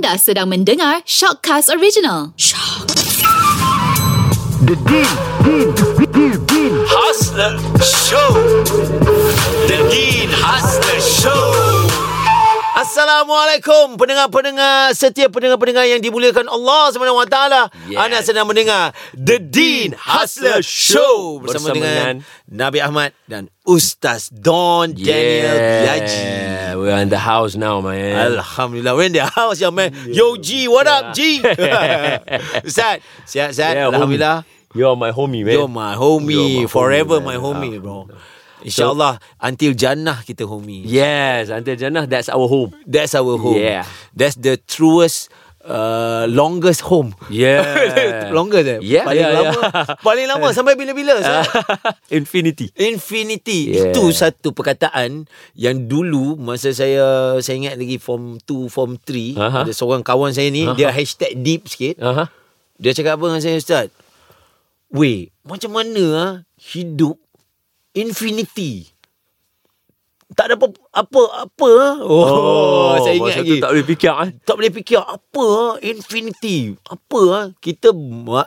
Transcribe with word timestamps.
Anda 0.00 0.16
sedang 0.16 0.48
mendengar 0.48 1.04
Shockcast 1.04 1.68
Original. 1.76 2.32
Shock. 2.40 2.88
The 4.64 4.72
Dean, 4.88 5.12
Dean, 5.44 5.68
Dean, 6.08 6.40
Dean. 6.48 6.72
Hustler 6.88 7.60
Show. 7.84 8.32
The 9.68 9.76
Dean 9.92 10.32
Hustler 10.32 11.00
Show. 11.04 11.59
Assalamualaikum 12.90 13.94
pendengar-pendengar 13.94 14.90
setia 14.98 15.30
pendengar-pendengar 15.30 15.86
yang 15.86 16.02
dimuliakan 16.02 16.50
Allah 16.50 16.90
Subhanahu 16.90 17.22
Wa 17.22 17.28
Taala. 17.30 17.62
Yes. 17.86 18.02
Anda 18.02 18.18
sedang 18.18 18.50
mendengar 18.50 18.90
The 19.14 19.38
Dean 19.38 19.94
Hustler 19.94 20.58
Show 20.58 21.38
bersama, 21.38 21.70
Bersama 21.70 21.78
dengan, 21.78 21.86
dengan 21.86 22.14
Nabi 22.50 22.82
Ahmad 22.82 23.14
dan 23.30 23.46
Ustaz 23.62 24.26
Don 24.34 24.90
Daniel 24.90 25.86
Yaji. 25.86 26.18
We're 26.82 26.98
in 26.98 27.14
the 27.14 27.22
house 27.22 27.54
now, 27.54 27.78
man. 27.78 28.34
Alhamdulillah 28.42 28.98
We're 28.98 29.06
in 29.06 29.14
the 29.14 29.22
house 29.22 29.62
ya 29.62 29.70
man 29.70 29.94
Yo 30.10 30.34
G 30.34 30.66
What 30.66 30.90
up 30.90 31.14
G 31.14 31.38
Ustaz 32.66 33.06
Sihat-sihat 33.22 33.78
Yeah, 33.78 33.94
Alhamdulillah 33.94 34.42
homie. 34.42 34.74
You're 34.74 34.98
my 34.98 35.14
homie, 35.14 35.46
man. 35.46 35.54
You're 35.54 35.70
my 35.70 35.94
homie 35.94 36.34
You're 36.34 36.66
my 36.66 36.74
Forever 36.74 37.22
homie, 37.22 37.30
my 37.30 37.36
homie 37.38 37.78
bro 37.78 38.10
InsyaAllah 38.62 39.16
Until 39.38 39.72
Jannah 39.72 40.20
kita 40.20 40.44
homie 40.44 40.82
Yes, 40.82 41.48
until 41.48 41.74
Jannah, 41.74 42.04
that's 42.04 42.28
our 42.28 42.44
home. 42.44 42.72
That's 42.84 43.12
our 43.14 43.36
home 43.36 43.56
Yeah. 43.56 43.84
That's 44.12 44.34
the 44.34 44.56
truest 44.56 45.28
uh, 45.60 46.24
Longest 46.26 46.84
home 46.84 47.12
Yeah. 47.28 48.28
Longest 48.36 48.66
eh 48.66 48.78
Yeah, 48.80 49.04
Paling 49.04 49.20
yeah, 49.22 49.36
lama 49.36 49.52
yeah. 49.52 49.84
Paling 50.06 50.26
lama 50.26 50.46
Sampai 50.52 50.74
bila-bila 50.74 51.20
Ustaz? 51.20 51.48
Infinity. 52.18 52.68
Infinity 52.76 53.60
Yeah. 53.70 53.92
Itu 53.92 54.08
satu 54.10 54.50
perkataan 54.50 55.24
Yang 55.52 55.76
dulu 55.86 56.36
Masa 56.36 56.72
saya 56.72 57.36
Saya 57.40 57.56
ingat 57.60 57.74
lagi 57.76 57.96
Form 57.96 58.36
2 58.40 58.68
Form 58.68 58.96
3 58.96 59.36
Aha. 59.36 59.58
Ada 59.64 59.72
seorang 59.72 60.00
kawan 60.00 60.32
saya 60.32 60.48
ni 60.48 60.64
Dia 60.74 60.90
hashtag 60.90 61.36
deep 61.38 61.64
sikit 61.66 61.96
Uh-huh. 61.96 62.26
Dia 62.76 62.92
cakap 62.92 63.16
apa 63.16 63.24
dengan 63.26 63.40
saya 63.40 63.56
Ustaz 63.56 63.88
Weh 64.90 65.28
Macam 65.44 65.70
mana 65.70 66.04
ah 66.16 66.32
Hidup 66.56 67.20
Infinity 67.94 68.86
tak 70.30 70.46
ada 70.46 70.54
apa 70.54 70.66
apa 70.94 71.22
apa 71.42 71.68
ah? 71.74 71.94
oh, 72.06 72.94
saya 73.02 73.18
ingat 73.18 73.42
lagi 73.42 73.58
tak 73.58 73.70
boleh 73.74 73.86
fikir 73.86 74.12
eh. 74.14 74.30
tak 74.46 74.54
boleh 74.54 74.70
fikir 74.70 75.00
apa 75.02 75.44
ah? 75.58 75.72
infinity 75.82 76.56
apa 76.86 77.20
ah? 77.34 77.46
kita 77.58 77.90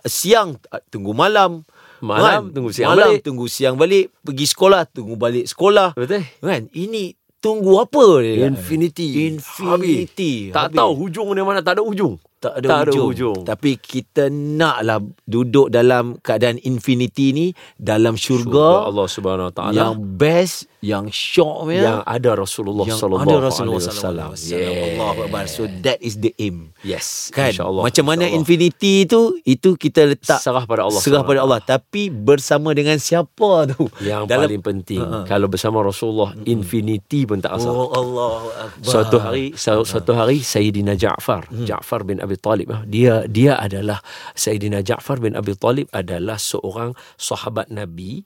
siang 0.08 0.55
ah, 0.72 0.80
tunggu 0.88 1.11
malam 1.11 1.67
Malam, 2.03 2.52
tunggu 2.52 2.75
siang 2.75 3.00
malam, 3.00 3.16
balik. 3.16 3.23
tunggu 3.23 3.45
siang 3.47 3.75
balik 3.80 4.11
pergi 4.27 4.45
sekolah 4.47 4.81
tunggu 4.91 5.16
balik 5.16 5.47
sekolah 5.47 5.95
Betul? 5.95 6.23
kan 6.44 6.67
ini 6.75 7.16
tunggu 7.44 7.83
apa 7.83 8.23
dia 8.23 8.47
Infinity. 8.47 9.28
infinity 9.28 10.33
Tak 10.55 10.72
Habis. 10.72 10.80
tahu 10.80 10.91
hujung 10.95 11.35
dia 11.35 11.44
mana, 11.44 11.59
tak 11.59 11.80
ada 11.80 11.83
hujung. 11.83 12.16
Tak 12.44 12.53
ada, 12.59 12.67
tak 12.67 12.77
hujung. 12.83 12.91
ada 12.91 12.99
hujung. 13.08 13.39
Tapi 13.45 13.72
kita 13.75 14.23
naklah 14.27 14.99
duduk 15.23 15.67
dalam 15.69 16.19
keadaan 16.19 16.59
infinity 16.59 17.31
ni 17.31 17.47
dalam 17.73 18.13
syurga, 18.13 18.44
Syurga 18.44 18.67
Allah 18.91 19.08
Subhanahu 19.08 19.47
Wa 19.47 19.55
Taala. 19.55 19.73
yang 19.73 19.94
best, 19.95 20.67
yang 20.80 21.08
syok 21.08 21.72
ya. 21.72 21.81
yang 21.81 22.00
ada 22.03 22.35
Rasulullah 22.35 22.83
yang 22.83 23.00
sallallahu 23.00 23.23
ada 23.23 23.31
alaihi 23.33 23.47
Rasulullah 23.47 23.80
wasallam. 23.80 23.95
sallallahu 23.95 24.31
alaihi 24.33 24.52
wasallam. 24.52 25.00
Allahu 25.00 25.19
akbar. 25.23 25.44
So 25.47 25.61
that 25.80 26.00
is 26.00 26.13
the 26.17 26.35
aim. 26.38 26.75
Yes, 26.81 27.31
Kan? 27.31 27.55
insyaAllah. 27.55 27.83
Macam 27.83 28.03
mana 28.03 28.23
InsyaAllah. 28.23 28.38
infinity 28.38 28.95
tu 29.05 29.22
itu 29.41 29.69
kita 29.73 30.02
letak 30.05 30.38
Serah 30.38 30.63
pada 30.63 30.83
Allah 30.83 31.00
Serah 31.00 31.23
pada 31.23 31.39
Allah 31.39 31.59
tapi 31.59 32.09
bersama 32.09 32.72
dengan 32.72 32.97
siapa 32.97 33.63
tu? 33.69 33.88
Yang 34.02 34.28
Dalam- 34.28 34.44
paling 34.44 34.59
penting 34.61 35.00
Ha-ha. 35.00 35.23
Kalau 35.23 35.47
bersama 35.47 35.80
Rasulullah 35.80 36.35
Infinity 36.44 37.23
pun 37.23 37.39
tak 37.39 37.55
asal 37.55 37.72
Oh 37.72 37.88
Allahu 37.89 38.47
akbar. 38.52 38.83
Suatu 38.83 39.16
hari 39.17 39.45
su- 39.53 39.83
suatu 39.83 40.11
hari 40.11 40.41
Sayyidina 40.41 40.94
Ja'far 40.94 41.47
Ja'far 41.50 42.03
bin 42.03 42.19
Abi 42.19 42.32
Talib 42.35 42.67
ah, 42.69 42.83
dia 42.83 43.25
dia 43.25 43.55
adalah 43.55 43.99
Sayyidina 44.33 44.79
Ja'far 44.79 45.17
bin 45.17 45.33
Abi 45.33 45.53
Talib 45.53 45.87
adalah 45.89 46.35
seorang 46.35 46.91
sahabat 47.16 47.67
Nabi 47.67 48.23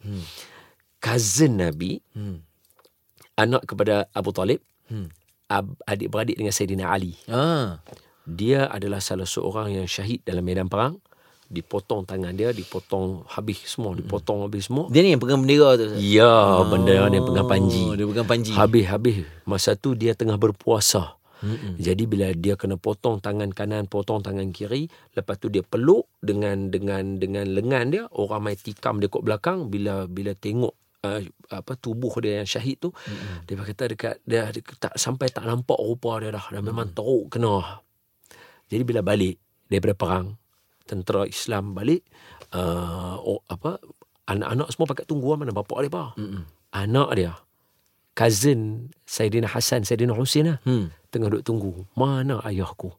cousin 0.98 1.58
Nabi 1.58 2.02
anak 3.36 3.64
kepada 3.66 4.10
Abu 4.12 4.32
Talib 4.32 4.60
ab- 5.48 5.78
adik-beradik 5.84 6.36
dengan 6.36 6.52
Sayyidina 6.52 6.90
Ali 6.90 7.14
Ah. 7.26 7.80
dia 8.24 8.66
adalah 8.68 9.00
salah 9.00 9.24
seorang 9.24 9.72
yang 9.74 9.86
syahid 9.86 10.20
dalam 10.22 10.42
medan 10.42 10.68
perang 10.68 10.98
dipotong 11.48 12.04
tangan 12.04 12.36
dia 12.36 12.52
dipotong 12.52 13.24
habis 13.26 13.64
semua 13.66 13.96
dipotong 13.96 14.44
habis 14.44 14.68
semua 14.68 14.92
Dia 14.92 15.00
ni 15.00 15.16
yang 15.16 15.22
pegang 15.22 15.40
bendera 15.40 15.80
tu. 15.80 15.96
Ya, 15.96 16.28
benda 16.68 17.08
dia 17.08 17.24
pegang 17.24 17.48
panji. 17.48 17.80
Oh, 17.82 17.96
dia 17.96 18.04
pegang 18.04 18.28
panji. 18.28 18.52
Habis-habis 18.52 19.24
masa 19.46 19.72
tu 19.74 19.96
dia 19.96 20.12
tengah 20.12 20.36
berpuasa. 20.36 21.16
Mm-mm. 21.44 21.78
Jadi 21.78 22.04
bila 22.10 22.34
dia 22.34 22.58
kena 22.58 22.80
potong 22.82 23.22
tangan 23.22 23.54
kanan, 23.54 23.86
potong 23.86 24.26
tangan 24.26 24.50
kiri, 24.50 24.90
lepas 25.14 25.38
tu 25.38 25.54
dia 25.54 25.62
peluk 25.62 26.10
dengan 26.18 26.74
dengan 26.74 27.22
dengan 27.22 27.46
lengan 27.46 27.86
dia, 27.94 28.04
orang 28.14 28.42
mai 28.42 28.56
tikam 28.58 28.98
dia 28.98 29.10
kat 29.12 29.22
belakang 29.22 29.70
bila 29.70 30.10
bila 30.10 30.34
tengok 30.34 30.74
uh, 31.06 31.22
apa 31.54 31.74
tubuh 31.78 32.12
dia 32.24 32.42
yang 32.42 32.50
syahid 32.50 32.82
tu, 32.82 32.90
mm-hmm. 32.90 33.36
dia 33.46 33.54
kata 33.62 33.84
dekat 33.94 34.16
dia, 34.26 34.50
dia 34.50 34.62
tak 34.82 34.98
sampai 34.98 35.30
tak 35.30 35.46
nampak 35.46 35.78
rupa 35.78 36.18
dia 36.22 36.34
dah, 36.34 36.46
dah 36.50 36.62
memang 36.64 36.94
teruk 36.94 37.30
kena. 37.30 37.84
Jadi 38.68 38.84
bila 38.84 39.06
balik 39.06 39.38
daripada 39.70 39.96
perang, 39.96 40.28
tentera 40.90 41.24
Islam 41.24 41.78
balik, 41.78 42.04
uh, 42.52 43.16
oh, 43.22 43.46
apa 43.48 43.80
anak-anak 44.28 44.68
semua 44.74 44.88
pakai 44.90 45.06
tunggu 45.08 45.38
mana 45.38 45.54
bapak 45.54 45.86
dia 45.86 45.90
apa? 45.94 46.06
Mm-hmm. 46.18 46.44
Anak 46.68 47.10
dia 47.16 47.34
cousin 48.18 48.90
Saidina 49.06 49.46
Hasan, 49.46 49.86
Saidina 49.86 50.18
Husin 50.18 50.50
lah. 50.50 50.58
Hmm. 50.66 50.90
Tengah 51.08 51.32
duduk 51.32 51.44
tunggu. 51.44 51.72
Mana 51.96 52.44
ayahku? 52.44 52.92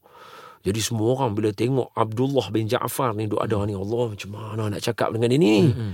Jadi 0.67 0.81
semua 0.83 1.15
orang 1.15 1.33
bila 1.39 1.55
tengok 1.55 1.95
Abdullah 1.95 2.51
bin 2.51 2.67
Ja'far 2.67 3.15
ni 3.15 3.29
duduk 3.29 3.41
ada 3.41 3.63
ni. 3.65 3.79
Allah 3.79 4.11
macam 4.11 4.31
mana 4.35 4.63
nak 4.69 4.83
cakap 4.83 5.15
dengan 5.15 5.31
dia 5.31 5.41
ni? 5.41 5.71
Mm-hmm. 5.71 5.93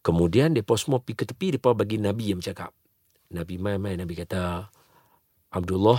Kemudian 0.00 0.54
mereka 0.54 0.74
semua 0.78 1.02
pergi 1.02 1.18
ke 1.18 1.24
tepi. 1.26 1.46
Mereka 1.54 1.70
bagi 1.74 1.96
Nabi 1.98 2.32
yang 2.32 2.38
bercakap. 2.40 2.70
Nabi 3.34 3.58
mai-mai 3.58 3.98
Nabi 3.98 4.14
kata, 4.14 4.70
Abdullah, 5.50 5.98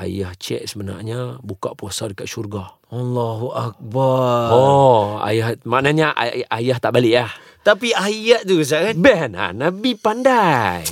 ayah 0.00 0.32
cik 0.32 0.64
sebenarnya 0.64 1.36
buka 1.44 1.76
puasa 1.76 2.08
dekat 2.08 2.24
syurga. 2.24 2.80
Allahu 2.88 3.52
akbar. 3.52 4.48
Oh, 4.48 5.20
ayah 5.20 5.52
maknanya 5.68 6.16
ay- 6.16 6.48
ayah 6.48 6.80
tak 6.80 6.96
balik 6.96 7.20
lah. 7.20 7.30
Tapi 7.60 7.92
ayat 7.92 8.48
tu 8.48 8.56
Ustaz 8.56 8.90
kan? 8.90 8.94
Ben 8.96 9.36
ha, 9.36 9.52
Nabi 9.52 9.92
pandai. 9.92 10.88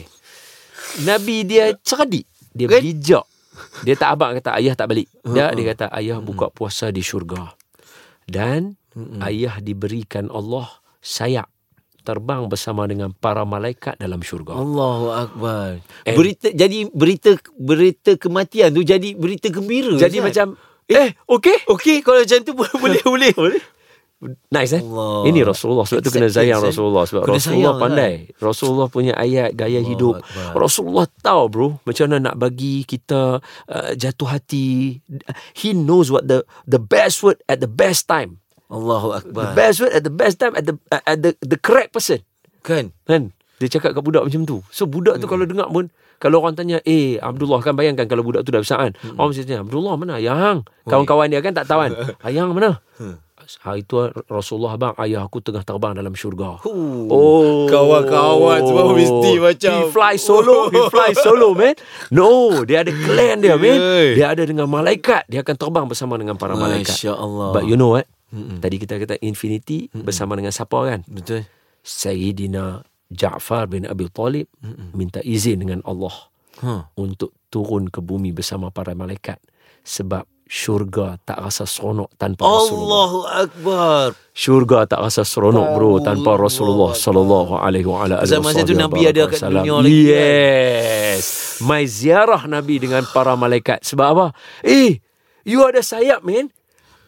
Nabi 1.09 1.49
dia 1.49 1.73
cerdik. 1.81 2.29
Dia 2.53 2.69
Kan? 2.69 2.81
bijak. 2.85 3.25
Dia 3.83 3.95
tak 3.95 4.17
abang 4.17 4.37
kata 4.37 4.57
ayah 4.57 4.75
tak 4.75 4.91
balik. 4.91 5.09
Dia 5.23 5.53
dia 5.53 5.65
kata 5.75 5.87
ayah 5.97 6.19
buka 6.21 6.49
puasa 6.51 6.89
di 6.91 7.01
syurga. 7.01 7.55
Dan 8.27 8.75
ayah 9.23 9.61
diberikan 9.61 10.27
Allah 10.33 10.67
sayap 10.99 11.47
terbang 12.03 12.47
bersama 12.47 12.87
dengan 12.87 13.11
para 13.11 13.43
malaikat 13.43 13.99
dalam 13.99 14.23
syurga. 14.23 14.55
Allahu 14.55 15.07
akbar. 15.11 15.83
And- 16.07 16.15
Berita 16.15 16.49
jadi 16.55 16.87
berita 16.95 17.35
berita 17.59 18.15
kematian 18.15 18.71
tu 18.71 18.87
jadi 18.87 19.19
berita 19.19 19.51
gembira. 19.51 19.99
Jadi 19.99 20.23
Ustaz. 20.23 20.27
macam 20.31 20.47
eh 20.87 21.19
okey. 21.27 21.67
okey 21.67 21.97
kalau 22.07 22.23
macam 22.23 22.39
tu 22.47 22.53
boleh 22.83 23.03
boleh. 23.03 23.33
Boleh. 23.35 23.63
Nice 24.49 24.73
eh 24.73 24.81
Allah. 24.81 25.29
Ini 25.29 25.45
Rasulullah 25.45 25.85
Sebab 25.85 26.01
tu 26.01 26.09
kena 26.09 26.33
sayang. 26.33 26.65
Rasulullah 26.65 27.05
Sebab 27.05 27.29
Kena 27.29 27.37
Rasulullah 27.37 27.77
sayang, 27.77 27.85
pandai 27.85 28.15
Rasulullah 28.41 28.89
punya 28.89 29.13
ayat 29.13 29.53
Gaya 29.53 29.85
Allahu 29.85 29.91
hidup 29.93 30.15
Akbar. 30.25 30.53
Rasulullah 30.57 31.05
tahu 31.21 31.43
bro 31.53 31.69
Macam 31.85 32.05
mana 32.09 32.33
nak 32.33 32.37
bagi 32.41 32.89
kita 32.89 33.45
uh, 33.45 33.91
Jatuh 33.93 34.33
hati 34.33 34.97
He 35.53 35.77
knows 35.77 36.09
what 36.09 36.33
the 36.33 36.49
The 36.65 36.81
best 36.81 37.21
word 37.21 37.45
At 37.45 37.61
the 37.61 37.69
best 37.69 38.09
time 38.09 38.41
Allahu 38.73 39.13
The 39.13 39.21
akbar. 39.21 39.53
best 39.53 39.85
word 39.85 39.93
at 39.93 40.03
the 40.03 40.15
best 40.15 40.41
time 40.41 40.57
At 40.57 40.65
the 40.65 40.75
at 40.89 41.19
the, 41.21 41.37
the 41.45 41.61
correct 41.61 41.93
person 41.93 42.25
Kan? 42.65 42.97
Kan 43.05 43.37
Dia 43.61 43.69
cakap 43.69 43.93
kat 43.93 44.01
budak 44.01 44.25
macam 44.25 44.49
tu 44.49 44.65
So 44.73 44.89
budak 44.89 45.21
tu 45.21 45.29
kalau 45.29 45.45
dengar 45.45 45.69
pun 45.69 45.93
kalau 46.17 46.41
orang 46.41 46.57
tanya, 46.57 46.81
eh 46.89 47.21
Abdullah 47.21 47.61
kan 47.61 47.77
bayangkan 47.77 48.09
kalau 48.09 48.25
budak 48.25 48.41
tu 48.41 48.49
dah 48.49 48.65
besar 48.65 48.89
kan. 48.89 48.93
Orang 49.21 49.37
mesti 49.37 49.45
tanya, 49.45 49.61
Abdullah 49.61 50.01
mana? 50.01 50.17
Yang 50.17 50.65
kawan-kawan 50.89 51.29
dia 51.29 51.45
kan 51.45 51.53
tak 51.53 51.69
tahu 51.69 51.85
kan. 51.85 51.93
Yang 52.33 52.57
mana? 52.57 52.81
Hari 53.63 53.87
tu 53.87 53.97
Rasulullah 54.27 54.75
bang 54.75 54.95
ayah 55.01 55.23
aku 55.23 55.39
tengah 55.39 55.63
terbang 55.63 55.95
dalam 55.95 56.11
syurga. 56.13 56.59
Oh, 56.63 57.65
Kawan-kawan 57.67 58.59
semua 58.61 58.91
mesti 58.91 59.33
macam 59.39 59.73
He 59.73 59.83
fly 59.89 60.15
solo, 60.17 60.67
he 60.69 60.81
fly 60.91 61.15
solo 61.25 61.55
man. 61.55 61.79
No, 62.11 62.63
dia 62.63 62.83
ada 62.83 62.91
clan 62.91 63.39
dia 63.39 63.55
man. 63.55 63.79
Dia 64.13 64.35
ada 64.35 64.43
dengan 64.43 64.67
malaikat, 64.67 65.31
dia 65.31 65.41
akan 65.41 65.55
terbang 65.55 65.87
bersama 65.87 66.19
dengan 66.19 66.35
para 66.35 66.55
malaikat. 66.55 66.91
Masya 66.91 67.15
Allah. 67.15 67.55
But 67.55 67.65
you 67.65 67.75
know 67.75 67.95
what? 67.95 68.11
Tadi 68.35 68.77
kita 68.77 68.99
kata 68.99 69.15
infinity 69.23 69.87
bersama 69.93 70.35
dengan 70.35 70.51
siapa 70.51 70.77
kan? 70.83 71.01
Betul. 71.07 71.47
Sayyidina 71.81 72.83
Ja'far 73.09 73.71
bin 73.71 73.87
Abi 73.87 74.11
Talib 74.11 74.51
minta 74.93 75.23
izin 75.23 75.63
dengan 75.63 75.81
Allah 75.87 76.13
Ha. 76.57 76.89
untuk 76.97 77.37
turun 77.53 77.85
ke 77.87 78.01
bumi 78.01 78.33
bersama 78.33 78.73
para 78.73 78.97
malaikat 78.97 79.37
sebab 79.85 80.25
syurga 80.47 81.19
tak 81.27 81.43
rasa 81.43 81.67
seronok 81.67 82.15
tanpa 82.15 82.47
Rasulullah. 82.47 83.11
Allahu 83.11 83.21
akbar. 83.27 84.07
Syurga 84.31 84.87
tak 84.87 85.03
rasa 85.03 85.27
seronok 85.27 85.67
bro 85.75 85.99
tanpa 86.01 86.39
Rasulullah 86.39 86.95
sallallahu 86.95 87.59
alaihi 87.59 87.87
wa 87.87 88.07
ala 88.07 88.23
alihi 88.23 88.63
tu 88.63 88.79
Nabi 88.79 89.11
ada 89.11 89.27
kat 89.27 89.43
dunia 89.43 89.83
lagi 89.83 90.01
kan? 90.07 90.23
Yes. 90.23 91.25
Mai 91.67 91.85
ziarah 91.91 92.47
Nabi 92.47 92.79
dengan 92.79 93.03
para 93.11 93.35
malaikat 93.35 93.83
sebab 93.83 94.07
apa? 94.15 94.27
Eh, 94.63 95.03
You 95.47 95.63
ada 95.63 95.79
sayap, 95.79 96.27
man. 96.27 96.51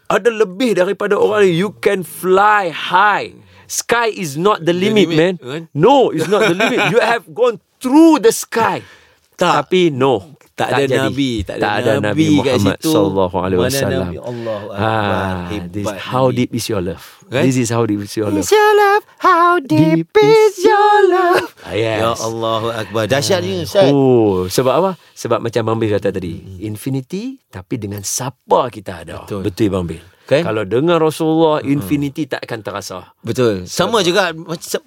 Ada 0.07 0.31
lebih 0.31 0.79
daripada 0.79 1.19
orang. 1.19 1.51
You 1.51 1.75
can 1.83 2.07
fly 2.07 2.71
high. 2.71 3.35
Sky 3.67 4.15
is 4.15 4.39
not 4.39 4.63
the 4.63 4.73
limit, 4.73 5.11
limit, 5.11 5.19
man. 5.19 5.35
kan? 5.43 5.63
No, 5.75 6.15
it's 6.15 6.31
not 6.31 6.47
the 6.47 6.55
limit. 6.55 6.79
You 6.95 7.03
have 7.03 7.27
gone 7.35 7.59
through 7.83 8.23
the 8.23 8.31
sky. 8.31 8.87
Tak. 9.39 9.71
Tapi 9.71 9.95
no. 9.95 10.35
Tak, 10.59 10.69
ada 10.75 10.83
jadi. 10.83 10.99
Nabi, 11.07 11.31
tak 11.47 11.57
ada, 11.63 11.69
ada 11.71 11.93
Nabi, 12.03 12.27
kat 12.43 12.59
Muhammad 12.59 12.79
situ. 12.83 12.91
sallallahu 12.91 13.37
alaihi 13.39 13.61
Mana 13.63 13.71
wasallam. 13.71 14.07
Nabi? 14.11 14.17
Allahu 14.19 14.67
Akbar. 14.75 14.91
Ah, 14.91 15.39
Hebat 15.47 15.71
this, 15.71 15.87
Nabi. 15.87 16.01
how 16.03 16.25
deep 16.29 16.51
is 16.51 16.65
your 16.67 16.83
love? 16.83 17.05
Kan? 17.29 17.43
This 17.47 17.57
is 17.57 17.69
how 17.71 17.83
deep 17.87 18.01
is 18.03 18.13
your 18.17 18.27
love. 18.27 18.43
your 18.43 18.71
love? 18.75 19.03
How 19.21 19.51
deep 19.61 20.11
is 20.19 20.55
your 20.59 20.97
love? 21.07 21.47
Ah, 21.63 21.75
yes. 21.77 21.99
Ya 22.03 22.11
Allahu 22.11 22.69
Akbar. 22.75 23.03
Dahsyat 23.07 23.41
ni 23.41 23.63
Ustaz. 23.63 23.87
Oh, 23.87 24.51
sebab 24.51 24.75
apa? 24.75 24.91
Sebab 25.15 25.39
macam 25.39 25.63
Bang 25.63 25.79
Bil 25.79 25.95
kata 25.95 26.11
tadi, 26.11 26.59
infinity 26.59 27.39
tapi 27.47 27.79
dengan 27.79 28.03
siapa 28.03 28.67
kita 28.69 29.07
ada. 29.07 29.23
Betul. 29.23 29.47
Betul 29.47 29.69
Bang 29.71 29.87
Bil. 29.87 30.03
Kan? 30.27 30.45
Kalau 30.45 30.67
dengan 30.67 31.01
Rasulullah, 31.01 31.65
infinity 31.65 32.29
tak 32.29 32.45
akan 32.45 32.61
terasa. 32.61 32.99
Betul. 33.23 33.65
Sama 33.65 34.03
juga 34.03 34.35
macam 34.35 34.83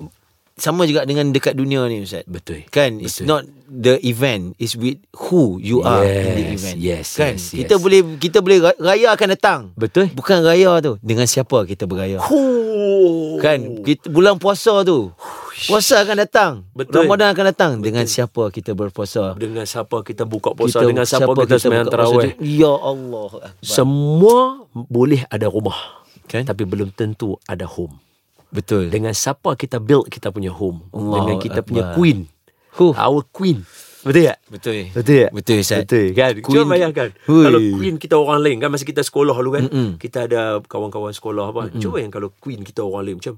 sama 0.61 0.85
juga 0.85 1.01
dengan 1.03 1.33
dekat 1.33 1.57
dunia 1.57 1.89
ni 1.89 2.05
Ustaz. 2.05 2.21
Betul. 2.29 2.69
Kan 2.69 3.01
it's 3.01 3.17
Betul. 3.17 3.27
not 3.27 3.41
the 3.65 3.97
event 4.05 4.53
it's 4.61 4.77
with 4.77 5.01
who 5.17 5.57
you 5.57 5.81
are 5.81 6.05
in 6.05 6.37
the 6.37 6.43
Yes, 6.45 6.55
event. 6.61 6.77
yes, 6.77 7.07
kan 7.17 7.33
yes, 7.33 7.49
kita 7.49 7.73
yes. 7.75 7.81
boleh 7.81 7.99
kita 8.21 8.37
boleh 8.45 8.57
ra- 8.61 8.79
raya 8.79 9.07
akan 9.17 9.27
datang. 9.33 9.59
Betul. 9.73 10.13
Bukan 10.13 10.45
raya 10.45 10.77
tu 10.79 11.01
dengan 11.01 11.25
siapa 11.25 11.65
kita 11.65 11.89
beraya. 11.89 12.21
Oh. 12.21 13.41
Kan 13.41 13.81
kita, 13.81 14.05
bulan 14.13 14.37
puasa 14.37 14.85
tu. 14.85 15.09
Puasa 15.65 16.01
akan 16.05 16.17
datang. 16.21 16.51
Betul. 16.73 17.05
Ramadan 17.05 17.33
akan 17.33 17.45
datang 17.53 17.71
dengan 17.81 18.05
siapa 18.05 18.49
kita 18.49 18.77
berpuasa. 18.77 19.33
Dengan 19.37 19.65
siapa 19.65 20.01
kita 20.01 20.25
buka 20.25 20.53
puasa, 20.53 20.81
dengan 20.81 21.05
siapa, 21.05 21.33
kita, 21.37 21.57
sembahyang 21.57 21.89
buka 21.89 21.97
puasa 21.97 22.17
tarawih. 22.17 22.33
Ya 22.41 22.73
Allah. 22.73 23.29
Akbar. 23.49 23.61
Semua 23.61 24.65
boleh 24.73 25.21
ada 25.29 25.45
rumah. 25.49 26.05
Kan? 26.29 26.47
Tapi 26.47 26.63
belum 26.65 26.95
tentu 26.95 27.35
ada 27.45 27.67
home. 27.67 28.10
Betul. 28.51 28.91
Dengan 28.91 29.15
siapa 29.15 29.55
kita 29.55 29.79
build 29.79 30.11
kita 30.11 30.29
punya 30.29 30.51
home. 30.51 30.83
Allahu 30.91 31.15
dengan 31.17 31.37
kita 31.39 31.59
punya 31.63 31.83
Akbar. 31.89 31.95
queen. 31.97 32.19
Huh. 32.75 32.93
Our 32.95 33.23
queen. 33.31 33.63
Betul 34.01 34.33
tak? 34.33 34.37
Betul. 34.49 34.77
Betul 34.91 35.17
tak? 35.23 35.31
Betul 35.31 35.55
Ustaz. 35.61 35.79
Betul 35.85 36.05
kan? 36.11 36.31
Queen- 36.35 36.55
Cuba 36.57 36.63
bayangkan. 36.67 37.09
Hui. 37.29 37.43
Kalau 37.45 37.59
queen 37.77 37.95
kita 37.95 38.15
orang 38.17 38.39
lain 38.41 38.57
kan 38.59 38.69
masa 38.69 38.83
kita 38.83 39.01
sekolah 39.01 39.35
dulu 39.35 39.51
kan. 39.55 39.63
Mm-mm. 39.69 39.89
Kita 39.95 40.25
ada 40.25 40.59
kawan-kawan 40.59 41.13
sekolah 41.13 41.45
apa. 41.49 41.61
Cuba 41.77 41.97
yang 41.99 42.11
kalau 42.11 42.33
queen 42.35 42.61
kita 42.61 42.81
orang 42.81 43.07
lain 43.07 43.17
macam 43.17 43.35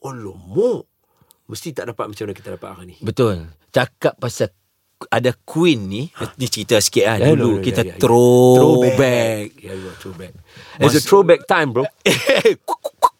Alamak. 0.00 0.82
Mesti 1.46 1.68
tak 1.70 1.86
dapat 1.86 2.10
macam 2.10 2.22
mana 2.26 2.34
kita 2.34 2.48
dapat 2.54 2.68
hari 2.74 2.84
ni. 2.90 2.96
Betul. 2.98 3.50
Cakap 3.70 4.18
pasal 4.18 4.50
ada 5.12 5.30
queen 5.44 5.80
ni, 5.86 6.02
ni 6.40 6.46
cerita 6.48 6.80
sikit 6.80 7.04
lah. 7.04 7.16
Ya, 7.20 7.26
Dulu 7.30 7.36
no, 7.36 7.50
no, 7.58 7.62
kita 7.62 7.84
ya, 7.84 7.86
ya, 7.86 7.92
ya. 7.92 8.00
throwback. 8.00 9.46
Yeah, 9.60 9.76
are 9.76 9.96
throwback. 10.00 10.32
It's 10.80 10.96
a 10.96 11.02
throwback 11.04 11.40
time 11.44 11.70
bro. 11.70 11.84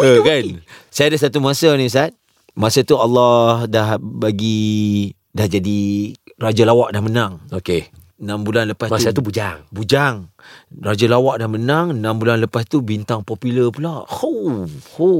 Eh, 0.00 0.18
kan? 0.24 0.44
Saya 0.88 1.12
ada 1.12 1.18
satu 1.20 1.38
masa 1.44 1.72
ni 1.76 1.90
Ustaz. 1.90 2.16
Masa 2.56 2.80
tu 2.82 2.96
Allah 2.96 3.68
dah 3.68 4.00
bagi 4.00 5.12
dah 5.30 5.46
jadi 5.46 6.12
raja 6.40 6.62
lawak 6.64 6.90
dah 6.96 7.02
menang. 7.04 7.44
Okay. 7.52 7.92
6 8.20 8.44
bulan 8.44 8.68
lepas 8.68 8.92
Masa 8.92 9.16
tu 9.16 9.24
tu 9.24 9.32
bujang. 9.32 9.64
Bujang. 9.72 10.28
Raja 10.76 11.08
Lawak 11.08 11.40
dah 11.40 11.48
menang 11.48 11.96
6 11.96 12.20
bulan 12.20 12.36
lepas 12.44 12.68
tu 12.68 12.84
bintang 12.84 13.24
popular 13.24 13.72
pula. 13.72 14.04
Ho, 14.04 14.68
ho. 14.68 15.10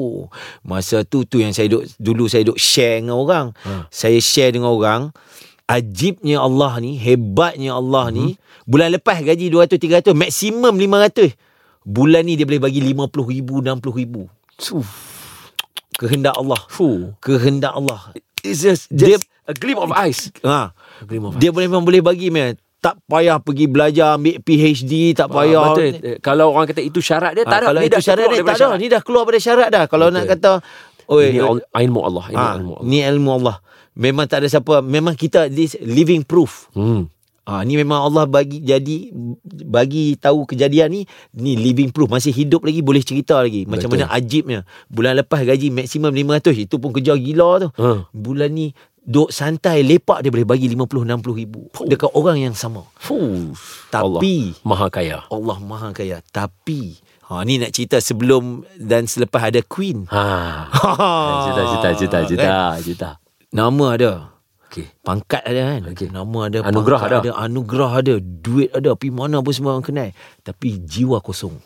Masa 0.61 1.00
tu 1.09 1.25
tu 1.25 1.41
yang 1.41 1.56
saya 1.56 1.73
duk 1.73 1.88
dulu 1.97 2.29
saya 2.29 2.44
duk 2.44 2.61
share 2.61 3.00
dengan 3.00 3.17
orang. 3.17 3.47
Ha. 3.65 3.88
Saya 3.88 4.21
share 4.21 4.53
dengan 4.53 4.76
orang. 4.76 5.17
Ajibnya 5.65 6.44
Allah 6.44 6.83
ni, 6.83 7.00
hebatnya 7.00 7.79
Allah 7.79 8.12
ni. 8.12 8.37
Bulan 8.69 8.93
lepas 8.93 9.23
gaji 9.23 9.49
200 9.49 9.81
300, 9.81 10.12
maksimum 10.12 10.75
500. 10.76 11.33
Bulan 11.82 12.23
ni 12.23 12.35
dia 12.35 12.44
boleh 12.44 12.61
bagi 12.61 12.81
50 12.81 13.00
ribu, 13.27 13.55
60 13.59 13.81
ribu. 13.94 14.29
Kehendak 15.93 16.37
Allah. 16.37 16.61
Fuh. 16.67 17.12
Kehendak 17.19 17.73
Allah. 17.75 18.12
It's 18.41 18.61
just, 18.61 18.88
Dia- 18.88 19.17
just 19.17 19.29
a 19.44 19.53
glimpse 19.53 19.81
of 19.81 19.93
ice. 19.93 20.32
Ha. 20.43 20.73
A 20.73 21.05
glimpse 21.05 21.29
of 21.29 21.32
Dia 21.37 21.50
boleh 21.50 21.67
memang 21.67 21.85
boleh 21.85 22.00
bagi 22.00 22.29
man. 22.29 22.56
Tak 22.81 22.97
payah 23.05 23.37
pergi 23.37 23.69
belajar 23.69 24.17
ambil 24.17 24.41
PhD, 24.41 25.12
tak 25.12 25.29
Ah, 25.29 25.32
payah. 25.37 25.65
betul. 25.69 25.85
Eh, 26.00 26.17
Kalau 26.19 26.56
orang 26.56 26.65
kata 26.65 26.81
itu 26.81 27.05
syarat 27.05 27.37
dia, 27.37 27.44
tak 27.44 27.53
Ah, 27.53 27.61
ada. 27.61 27.67
Kalau 27.69 27.81
Ni 27.81 27.85
itu 27.85 27.93
dah 27.93 28.03
syarat 28.03 28.25
dia 28.25 28.41
tak 28.41 28.56
ada. 28.56 28.69
Ni 28.75 28.87
dah 28.88 29.03
keluar 29.05 29.23
pada 29.29 29.37
syarat 29.38 29.69
dah. 29.69 29.85
Kalau 29.85 30.06
nak 30.09 30.25
Betul. 30.25 30.33
kata 30.35 30.53
Oi, 31.11 31.26
Ini 31.35 31.43
ilmu 31.67 32.00
Allah. 32.00 32.25
Ini 32.31 32.38
ilmu 32.56 32.73
Allah. 32.73 32.87
ni 32.87 32.99
ilmu 33.03 33.31
Allah. 33.35 33.56
Memang 33.93 34.25
tak 34.25 34.41
ada 34.41 34.49
siapa. 34.49 34.79
Memang 34.81 35.12
kita 35.12 35.50
this 35.50 35.75
living 35.76 36.23
proof. 36.23 36.71
Hmm. 36.71 37.11
Ah, 37.50 37.61
ni 37.61 37.75
memang 37.75 37.99
Allah 38.00 38.25
bagi 38.25 38.62
jadi 38.62 39.11
bagi 39.64 40.14
tahu 40.14 40.47
kejadian 40.47 40.87
ni 40.88 41.00
ni 41.35 41.52
living 41.52 41.91
proof 41.91 42.06
masih 42.06 42.31
hidup 42.31 42.62
lagi 42.62 42.79
boleh 42.79 43.02
cerita 43.02 43.37
lagi 43.37 43.67
macam 43.67 43.91
Betul. 43.91 44.00
mana 44.00 44.12
ajibnya 44.12 44.61
bulan 44.87 45.19
lepas 45.19 45.43
gaji 45.43 45.67
maksimum 45.69 46.14
500 46.14 46.55
itu 46.61 46.76
pun 46.76 46.91
kerja 46.91 47.12
gila 47.12 47.58
tu 47.58 47.69
Ha. 47.75 48.06
bulan 48.08 48.50
ni 48.50 48.70
duk 49.00 49.29
santai 49.29 49.82
lepak 49.82 50.20
dia 50.20 50.31
boleh 50.31 50.44
bagi 50.44 50.69
50 50.69 51.02
60 51.02 51.35
ribu 51.35 51.67
dekat 51.82 52.12
orang 52.12 52.38
yang 52.38 52.55
sama 52.55 52.87
Fuh. 52.94 53.50
Tapi- 53.91 54.55
Allah 54.55 54.62
Maha 54.62 54.87
kaya. 54.88 55.19
Allah 55.26 55.58
Maha 55.58 55.91
Kaya 55.91 56.23
tapi 56.25 56.94
ha 57.25 57.43
ni 57.43 57.56
nak 57.56 57.70
cerita 57.70 57.99
sebelum 57.99 58.62
dan 58.76 59.05
selepas 59.05 59.43
ada 59.44 59.58
queen 59.61 60.06
Ha. 60.06 60.23
ha 60.70 61.11
Cita, 61.44 61.62
cita, 61.67 61.88
cita, 61.97 62.19
cita, 62.25 62.44
kan? 62.44 62.79
cita. 62.79 63.11
nama 63.50 63.87
ada 63.91 64.12
Okey. 64.71 64.87
Pangkat 65.03 65.43
ada 65.43 65.75
kan? 65.75 65.83
Okey. 65.91 66.15
Nama 66.15 66.39
ada 66.47 66.59
Anugerah 66.63 67.01
pangkat 67.03 67.19
ada. 67.27 67.31
Anugerah 67.43 67.91
ada 67.91 68.15
Duit 68.23 68.71
ada 68.71 68.95
Pergi 68.95 69.11
mana 69.11 69.43
pun 69.43 69.51
semua 69.51 69.75
orang 69.75 69.83
kenal. 69.83 70.15
Tapi 70.47 70.79
jiwa 70.87 71.19
kosong. 71.19 71.59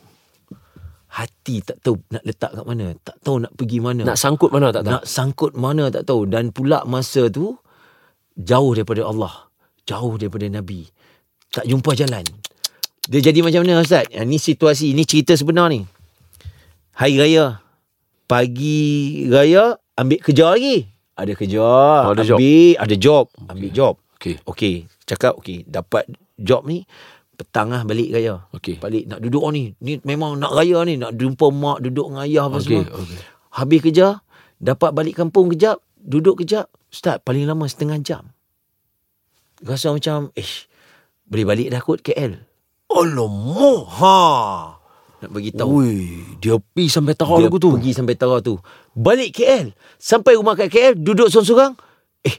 Hati 1.13 1.61
tak 1.61 1.85
tahu 1.85 2.01
Nak 2.09 2.25
letak 2.25 2.57
kat 2.57 2.65
mana 2.65 2.97
Tak 2.97 3.21
tahu 3.21 3.45
nak 3.45 3.53
pergi 3.53 3.85
mana. 3.85 4.09
Nak 4.09 4.17
sangkut 4.17 4.49
mana 4.49 4.73
tak 4.73 4.89
tahu. 4.89 4.95
Nak 4.97 5.05
sangkut 5.05 5.53
mana 5.53 5.93
tak 5.93 6.09
tahu. 6.09 6.25
Dan 6.25 6.49
pula 6.49 6.81
masa 6.89 7.29
tu 7.29 7.61
Jauh 8.41 8.73
daripada 8.73 9.05
Allah. 9.05 9.53
Jauh 9.85 10.17
daripada 10.17 10.49
Nabi. 10.49 10.89
Tak 11.53 11.69
jumpa 11.69 11.93
jalan. 11.93 12.25
Dia 13.05 13.21
jadi 13.21 13.45
macam 13.45 13.69
mana 13.69 13.85
Ustaz? 13.85 14.09
Ini 14.09 14.41
situasi 14.41 14.97
Ini 14.97 15.05
cerita 15.05 15.37
sebenar 15.37 15.69
ni. 15.69 15.85
Hari 16.97 17.21
Raya. 17.21 17.61
Pagi 18.25 19.29
Raya 19.29 19.77
Ambil 20.01 20.25
kerja 20.25 20.57
lagi 20.57 20.94
Ada 21.15 21.33
kerja 21.39 21.63
Oh, 21.63 22.13
ada 22.13 22.23
job. 22.27 22.39
Ambil. 22.39 22.75
Ada 22.75 22.95
job. 22.99 23.25
Ambil 23.47 23.71
job. 23.71 23.95
Okey. 24.19 24.35
Okey. 24.47 24.75
Cakap 25.07 25.39
okey 25.39 25.63
Dapat 25.65 26.11
job 26.35 26.67
ni 26.67 26.83
Petang 27.35 27.71
lah 27.75 27.83
balik 27.83 28.15
raya. 28.15 28.47
Okey. 28.55 28.79
Balik 28.79 29.11
nak 29.11 29.19
duduk 29.19 29.43
ni. 29.51 29.75
Ni 29.83 29.99
memang 30.07 30.39
nak 30.39 30.55
raya 30.55 30.83
ni. 30.87 30.95
Nak 30.99 31.15
jumpa 31.15 31.51
mak 31.51 31.83
Duduk 31.83 32.15
dengan 32.15 32.23
ayah 32.27 32.47
apa 32.47 32.59
Okey, 32.59 32.83
semua. 32.83 32.99
okey. 33.03 33.19
Habis 33.55 33.81
kerja 33.83 34.07
Dapat 34.59 34.91
balik 34.95 35.15
kampung 35.19 35.51
kejap 35.51 35.79
Duduk 35.99 36.43
kejap. 36.43 36.71
Start 36.91 37.23
paling 37.27 37.47
lama 37.47 37.67
setengah 37.67 37.99
jam. 38.03 38.31
Rasa 39.63 39.91
macam 39.95 40.31
Eh 40.35 40.51
Boleh 41.27 41.47
balik 41.47 41.69
dah 41.71 41.81
kot 41.83 42.03
KL 42.03 42.39
Alamak. 42.91 43.83
Ha 43.99 44.19
Nak 45.25 45.33
bagi 45.33 45.51
tahu 45.51 45.81
Ui, 45.81 46.05
dia 46.37 46.61
pergi 46.61 46.93
sampai 46.93 47.17
dia 47.17 47.25
lagu 47.41 47.57
tu. 47.57 47.73
pergi 47.73 47.97
sampai 47.97 48.13
Tara 48.13 48.45
tu 48.45 48.61
Balik 48.93 49.33
KL 49.35 49.73
Sampai 49.97 50.37
rumah 50.37 50.53
kat 50.53 50.69
KL 50.69 50.95
Duduk 50.95 51.33
sorang-sorang 51.33 51.73
Eh 52.21 52.37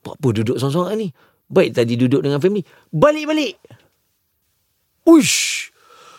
Buat 0.00 0.14
apa 0.16 0.28
duduk 0.30 0.54
sorang-sorang 0.54 0.94
ni 0.94 1.10
Baik 1.46 1.74
tadi 1.74 1.98
duduk 1.98 2.22
dengan 2.22 2.38
family 2.38 2.62
Balik-balik 2.88 3.58
Uish. 5.04 5.70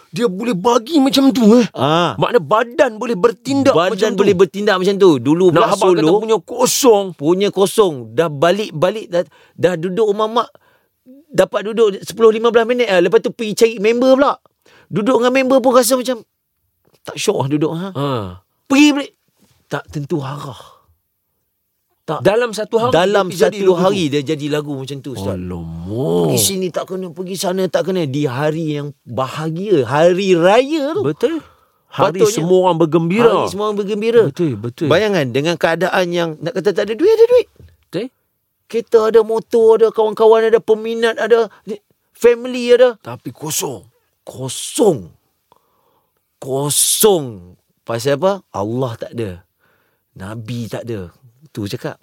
Dia 0.08 0.28
boleh 0.28 0.56
bagi 0.56 1.00
macam 1.00 1.32
tu 1.32 1.56
eh. 1.56 1.68
Ah, 1.72 2.16
Makna 2.16 2.40
badan 2.40 2.96
boleh 2.96 3.16
bertindak 3.16 3.76
macam 3.76 3.92
Badan 3.92 4.12
tu. 4.12 4.20
boleh 4.24 4.36
bertindak 4.36 4.76
macam 4.76 4.96
tu 4.96 5.20
Dulu 5.20 5.52
Nak 5.52 5.68
habaq 5.70 5.92
kata 5.94 6.04
solo 6.04 6.20
punya 6.20 6.38
kosong. 6.40 7.06
punya 7.14 7.48
kosong 7.48 8.12
dah 8.12 8.28
balik-balik 8.28 9.08
dah, 9.08 9.24
dah 9.54 9.74
duduk 9.76 10.08
rumah 10.08 10.28
mak 10.28 10.50
dapat 11.28 11.60
duduk 11.68 12.00
10-15 12.02 12.40
minit 12.64 12.88
lah. 12.88 13.00
lepas 13.00 13.20
tu 13.20 13.32
pergi 13.32 13.52
cari 13.54 13.76
member 13.78 14.16
pula 14.16 14.40
duduk 14.88 15.18
dengan 15.18 15.34
member 15.34 15.60
pun 15.60 15.72
rasa 15.74 15.94
macam 15.94 16.24
tak 17.02 17.16
syok 17.16 17.38
lah 17.38 17.48
duduk 17.48 17.72
ha? 17.74 17.88
Ha. 17.90 18.08
pergi 18.66 18.88
balik 18.92 19.12
tak 19.66 19.84
tentu 19.88 20.20
arah 20.20 20.76
tak 22.04 22.24
Dalam 22.24 22.56
satu 22.56 22.80
hari. 22.80 22.94
dalam 22.94 23.28
dia 23.28 23.36
jadi 23.44 23.60
satu 23.60 23.68
lagu 23.68 23.76
hari 23.82 24.04
dia 24.08 24.22
jadi 24.26 24.46
lagu 24.50 24.72
macam 24.74 24.98
tu 24.98 25.12
tu. 25.12 25.20
Ustaz 25.20 25.36
Alamak. 25.36 26.24
pergi 26.24 26.40
sini 26.40 26.68
tak 26.70 26.88
kena 26.88 27.08
pergi 27.12 27.36
sana 27.36 27.64
tak 27.66 27.84
kena 27.84 28.08
di 28.08 28.24
hari 28.24 28.66
yang 28.74 28.96
bahagia 29.04 29.84
hari 29.84 30.32
raya 30.34 30.96
tu 30.96 31.04
Betul. 31.04 31.44
Hari 31.90 32.20
Patutnya- 32.20 32.32
semua 32.34 32.58
orang 32.66 32.78
bergembira. 32.78 33.28
hari 33.30 33.48
semua 33.50 33.64
orang 33.66 33.78
bergembira 33.78 34.24
Betul, 34.26 34.56
betul. 34.56 34.88
Bayangkan 34.88 35.26
dengan 35.30 35.56
keadaan 35.56 36.06
yang 36.10 36.30
nak 36.38 36.52
kata 36.54 36.72
tak 36.72 36.84
ada 36.86 36.94
duit 36.94 37.12
ada 37.12 37.26
duit 37.26 37.48
Betul. 37.84 38.08
Kereta 38.68 39.00
ada, 39.06 39.24
motor 39.24 39.68
ada, 39.76 39.88
kawan-kawan 39.90 40.44
ada, 40.44 40.60
peminat 40.60 41.16
ada, 41.16 41.48
family 42.12 42.68
ada. 42.70 43.00
Tapi 43.00 43.32
kosong. 43.32 43.88
Kosong. 44.28 45.16
Kosong. 46.38 47.56
Pasal 47.82 48.20
apa? 48.20 48.44
Allah 48.52 48.92
tak 49.00 49.16
ada. 49.16 49.48
Nabi 50.14 50.68
tak 50.68 50.84
ada. 50.84 51.16
Tu 51.56 51.64
cakap. 51.66 51.96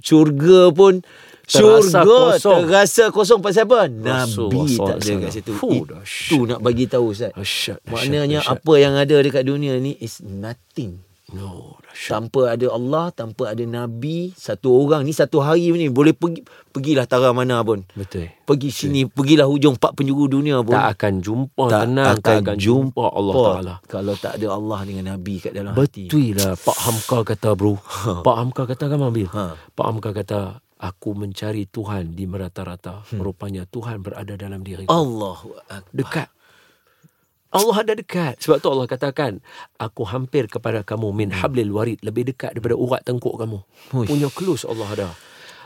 Syurga 0.00 0.72
pun, 0.72 1.04
Terasa 1.44 2.00
Syurga 2.00 2.18
kosong. 2.38 2.62
terasa 2.64 3.04
kosong 3.10 3.40
pasal 3.42 3.66
apa? 3.66 3.86
Nabi 3.86 4.06
Rasulullah 4.32 4.86
tak 4.86 4.98
ada 4.98 5.12
kat 5.20 5.30
situ. 5.34 5.52
Fuh, 5.52 5.72
Itu 5.76 5.86
dahsyat. 5.92 6.46
nak 6.46 6.60
bagi 6.62 6.84
tahu 6.86 7.04
Ustaz. 7.10 7.30
Maknanya 7.86 8.40
dahsyat. 8.40 8.54
apa 8.56 8.72
yang 8.74 8.94
ada 8.94 9.16
dekat 9.18 9.44
dunia 9.44 9.74
ni 9.76 9.92
is 9.98 10.22
nothing. 10.22 11.02
No. 11.34 11.78
Tanpa 11.90 12.54
ada 12.54 12.66
Allah, 12.70 13.10
tanpa 13.10 13.50
ada 13.50 13.64
Nabi, 13.66 14.30
satu 14.34 14.72
orang 14.72 15.02
ni 15.02 15.12
satu 15.14 15.42
hari 15.42 15.70
ni 15.74 15.90
boleh 15.90 16.14
pergi 16.14 16.42
pergilah 16.70 17.06
tara 17.06 17.34
mana 17.34 17.62
pun. 17.66 17.82
Betul. 17.98 18.30
Pergi 18.46 18.70
sini, 18.70 19.06
pergilah 19.10 19.46
hujung 19.50 19.74
empat 19.78 19.98
penjuru 19.98 20.30
dunia 20.30 20.62
pun. 20.62 20.74
Tak 20.74 20.98
akan 20.98 21.12
jumpa 21.18 21.64
tenang, 21.66 22.16
tak 22.22 22.42
akan 22.42 22.56
jumpa 22.58 23.04
Allah 23.10 23.34
Taala. 23.34 23.74
Kalau 23.86 24.14
tak 24.14 24.38
ada 24.38 24.46
Allah 24.54 24.78
dengan 24.86 25.04
Nabi 25.14 25.34
kat 25.42 25.52
dalam 25.54 25.74
hati. 25.74 26.06
Betul 26.06 26.38
lah 26.38 26.54
Pak 26.54 26.78
Hamka 26.78 27.18
kata 27.26 27.48
bro 27.58 27.74
Pak 28.26 28.36
Hamka 28.36 28.62
kata 28.66 28.84
kan 28.86 28.98
Mabil 29.00 29.28
Ha. 29.30 29.54
Pak 29.74 29.86
Hamka 29.86 30.10
kata 30.10 30.40
Aku 30.80 31.12
mencari 31.12 31.68
Tuhan 31.68 32.16
di 32.16 32.24
merata-rata 32.24 33.04
hmm. 33.04 33.20
Rupanya 33.20 33.68
Tuhan 33.68 34.00
berada 34.00 34.32
dalam 34.32 34.64
diri 34.64 34.88
Akbar. 34.88 35.44
Dekat 35.92 36.32
Allah 37.50 37.76
ada 37.76 37.92
dekat 37.92 38.38
Sebab 38.38 38.58
tu 38.58 38.68
Allah 38.68 38.86
katakan 38.86 39.42
Aku 39.76 40.02
hampir 40.04 40.46
kepada 40.46 40.80
kamu 40.80 41.10
Min 41.10 41.28
hablil 41.32 41.70
warid 41.70 41.98
Lebih 42.00 42.30
dekat 42.30 42.54
daripada 42.54 42.74
urat 42.74 43.02
tengkuk 43.02 43.34
kamu 43.34 43.58
Huish. 43.90 44.06
Punya 44.06 44.28
close 44.28 44.62
Allah 44.62 44.86
ada 44.88 45.08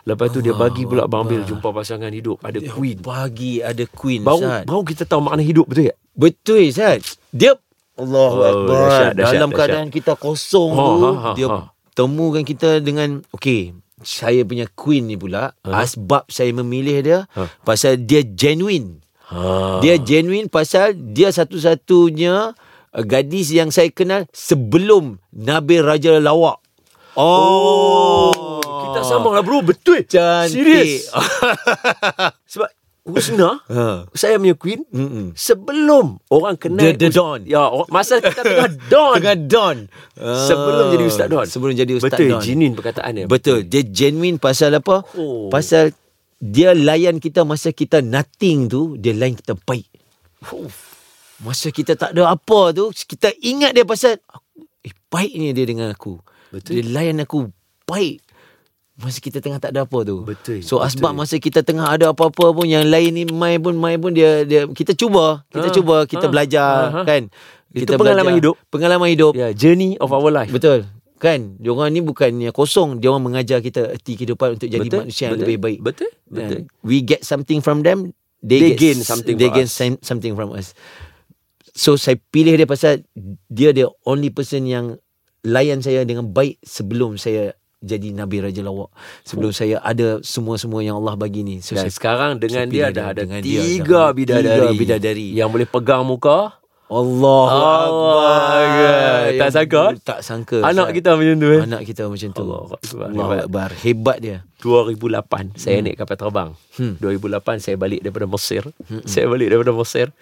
Lepas 0.04 0.28
tu 0.28 0.40
dia 0.40 0.52
bagi 0.52 0.84
pula 0.84 1.04
Abang 1.04 1.24
Bil 1.24 1.40
Jumpa 1.42 1.68
pasangan 1.70 2.08
hidup 2.08 2.40
Ada 2.40 2.60
queen 2.66 3.00
Bagi 3.00 3.60
ada 3.60 3.84
queen 3.86 4.20
Baru 4.20 4.40
baru 4.64 4.80
kita 4.82 5.04
tahu 5.04 5.20
makna 5.22 5.40
hidup 5.40 5.64
betul 5.64 5.88
tak? 5.88 5.96
Betul 6.12 6.60
Ustaz. 6.66 7.20
Dia 7.28 7.52
Allahu 7.94 8.34
Oh, 8.34 8.42
Akbar. 8.42 8.74
dahsyat, 8.74 9.12
dahsyat, 9.12 9.20
Dalam 9.30 9.48
dahsyat. 9.48 9.58
keadaan 9.60 9.88
kita 9.88 10.12
kosong 10.14 10.70
Ha, 10.72 10.80
tu, 10.80 10.90
ha, 10.90 11.10
ha, 11.14 11.30
dia 11.32 11.46
ha. 11.46 11.58
temukan 11.92 12.42
kita 12.42 12.80
dengan 12.80 13.22
okey, 13.30 13.70
saya 14.00 14.42
punya 14.42 14.66
queen 14.68 15.06
ni 15.06 15.14
pula, 15.14 15.54
asbab 15.62 16.26
saya 16.26 16.50
memilih 16.50 16.98
dia 17.00 17.18
Ha. 17.30 17.46
pasal 17.62 17.96
dia 17.96 18.24
genuine. 18.24 19.03
Ha. 19.34 19.82
Dia 19.82 19.98
genuine 19.98 20.46
pasal 20.46 20.94
dia 20.94 21.28
satu-satunya 21.28 22.54
uh, 22.54 23.02
gadis 23.02 23.50
yang 23.50 23.68
saya 23.68 23.90
kenal 23.90 24.30
sebelum 24.30 25.18
Nabi 25.30 25.78
Raja 25.78 26.16
Lawak. 26.16 26.62
Oh, 27.14 28.58
Kita 28.60 29.00
sama 29.02 29.30
lah 29.30 29.42
bro 29.42 29.62
Betul 29.62 30.02
Cantik. 30.02 30.50
Serius 30.50 31.06
Sebab 32.52 32.70
Husna 33.04 33.62
Ha. 33.68 34.08
Saya 34.10 34.34
punya 34.34 34.56
queen 34.56 34.82
Mm-mm. 34.88 35.30
Sebelum 35.32 36.18
Orang 36.26 36.58
kenal 36.58 36.90
The- 36.90 36.98
the 36.98 37.10
Don. 37.10 37.46
Ya 37.46 37.70
Masa 37.86 38.18
kita 38.18 38.42
tengah 38.42 38.66
Don 38.92 39.14
Dengan 39.14 39.38
Don. 39.46 39.76
Sebelum 40.18 40.84
jadi 40.90 41.04
Ustaz 41.06 41.26
Don 41.28 41.46
Sebelum 41.46 41.74
jadi 41.76 41.92
Ustaz 41.94 42.16
Betul 42.16 42.28
Don. 42.34 42.42
Jinin 42.42 42.72
perkataannya 42.74 43.24
Betul. 43.26 43.62
Dia 43.62 43.82
genuine 43.84 44.38
pasal 44.38 44.74
apa? 44.74 45.06
Oh. 45.14 45.46
Pasal 45.46 45.94
dia 46.44 46.76
layan 46.76 47.16
kita 47.16 47.40
masa 47.48 47.72
kita 47.72 48.04
nothing 48.04 48.68
tu, 48.68 49.00
dia 49.00 49.16
layan 49.16 49.32
kita 49.32 49.56
baik. 49.56 49.88
Masa 51.40 51.72
kita 51.72 51.96
tak 51.96 52.12
ada 52.12 52.28
apa 52.28 52.60
tu, 52.76 52.92
kita 52.92 53.32
ingat 53.40 53.72
dia 53.72 53.88
pasal 53.88 54.20
eh 54.84 54.92
baik 55.08 55.32
ni 55.34 55.56
dia 55.56 55.64
dengan 55.64 55.88
aku. 55.88 56.20
Betul. 56.52 56.76
Dia 56.76 56.82
layan 56.84 57.24
aku 57.24 57.48
baik. 57.88 58.20
Masa 58.94 59.18
kita 59.18 59.42
tengah 59.42 59.58
tak 59.58 59.74
ada 59.74 59.88
apa 59.88 59.98
tu. 60.06 60.22
Betul, 60.22 60.62
So 60.62 60.78
betul. 60.78 60.86
asbab 60.86 61.12
masa 61.16 61.40
kita 61.40 61.66
tengah 61.66 61.90
ada 61.90 62.12
apa-apa 62.14 62.54
pun 62.54 62.68
yang 62.68 62.86
lain 62.86 63.10
ni 63.10 63.24
mai 63.26 63.58
pun 63.58 63.74
mai 63.74 63.98
pun 63.98 64.14
dia 64.14 64.46
dia 64.46 64.68
kita 64.70 64.94
cuba, 64.94 65.42
kita 65.50 65.66
Ha, 65.66 65.74
cuba, 65.74 65.96
kita 66.06 66.28
ha, 66.28 66.30
belajar 66.30 66.74
ha, 66.92 66.98
ha. 67.00 67.08
kan. 67.08 67.26
Itu 67.74 67.90
Kita 67.90 67.98
pengalaman 67.98 68.38
hidup. 68.38 68.54
Pengalaman 68.70 69.08
hidup. 69.10 69.32
Ya 69.34 69.50
Journey 69.50 69.98
of 69.98 70.14
our 70.14 70.30
life 70.30 70.52
Betul. 70.52 70.86
Kan? 71.24 71.56
Diorang 71.56 71.88
ni 71.88 72.00
bukannya 72.00 72.50
kosong. 72.50 73.00
Dia 73.00 73.08
orang 73.08 73.24
mengajar 73.24 73.58
kita 73.58 73.88
erti 73.90 74.12
kehidupan 74.14 74.54
untuk 74.54 74.68
jadi 74.68 74.84
Betul, 74.84 75.00
manusia 75.02 75.22
yang 75.24 75.32
betul, 75.34 75.44
lebih 75.46 75.58
baik. 75.58 75.78
Betul 75.80 76.10
Dan 76.26 76.36
Betul 76.44 76.60
we 76.82 77.00
get 77.00 77.24
something 77.24 77.58
from 77.58 77.80
them. 77.80 78.12
They, 78.38 78.60
They 78.60 78.70
get 78.70 78.80
gain 78.92 78.98
something 79.00 79.34
They 79.34 79.48
gain 79.48 79.64
us. 79.64 79.72
some- 79.72 80.00
something 80.00 80.36
from 80.36 80.52
us. 80.52 80.76
So 81.72 81.96
saya 81.96 82.20
pilih 82.20 82.54
dia 82.54 82.68
pasal 82.68 83.02
dia 83.48 83.72
the 83.72 83.88
only 84.04 84.28
person 84.28 84.62
yang 84.62 85.00
layan 85.42 85.80
saya 85.80 86.04
dengan 86.04 86.28
baik 86.28 86.60
sebelum 86.60 87.16
saya 87.16 87.52
jadi 87.80 88.12
Nabi 88.12 88.40
Raja 88.40 88.60
Lawak. 88.60 88.92
Sebelum 89.22 89.50
saya 89.50 89.76
ada 89.80 90.20
semua-semua 90.20 90.80
yang 90.80 90.96
Allah 90.96 91.16
bagi 91.16 91.40
ni. 91.40 91.60
So 91.60 91.72
Dan 91.72 91.84
saya 91.84 91.92
sekarang 91.92 92.32
dengan 92.36 92.64
saya 92.64 92.70
dia 92.70 92.84
pilih 92.84 92.84
dah 92.86 93.02
dia. 93.02 93.04
ada 93.06 93.20
Dengan 93.22 93.40
dia 93.40 93.60
tiga 93.60 93.84
dah- 93.98 94.12
bidadari 94.12 94.44
tiga 94.46 94.68
bidadari. 94.74 95.28
Yang 95.32 95.48
boleh 95.50 95.68
pegang 95.68 96.02
muka 96.02 96.38
Allah 96.94 97.46
Allah, 97.50 99.34
tak 99.34 99.50
sangka? 99.50 99.82
Tak 100.06 100.20
sangka. 100.22 100.58
Anak 100.62 100.94
kita 100.94 101.18
macam 101.18 101.34
tu 101.42 101.48
eh 101.50 101.60
Anak 101.66 101.82
kita 101.82 102.06
macam 102.06 102.28
tu. 102.30 102.42
Allah 102.46 102.62
Akbar. 102.70 103.08
Allah 103.10 103.26
Hebat. 103.26 103.42
Akbar. 103.42 103.70
Hebat 103.82 104.18
dia. 104.22 104.38
2008 104.62 105.58
saya 105.58 105.82
naik 105.82 105.98
kapal 105.98 106.16
terbang. 106.16 106.50
Hmm. 106.78 106.94
2008 107.02 107.58
saya 107.58 107.74
balik 107.74 108.00
daripada 108.06 108.30
Mesir. 108.30 108.62
Saya 109.04 109.26
balik 109.26 109.50
daripada 109.50 109.74
Mesir. 109.74 110.14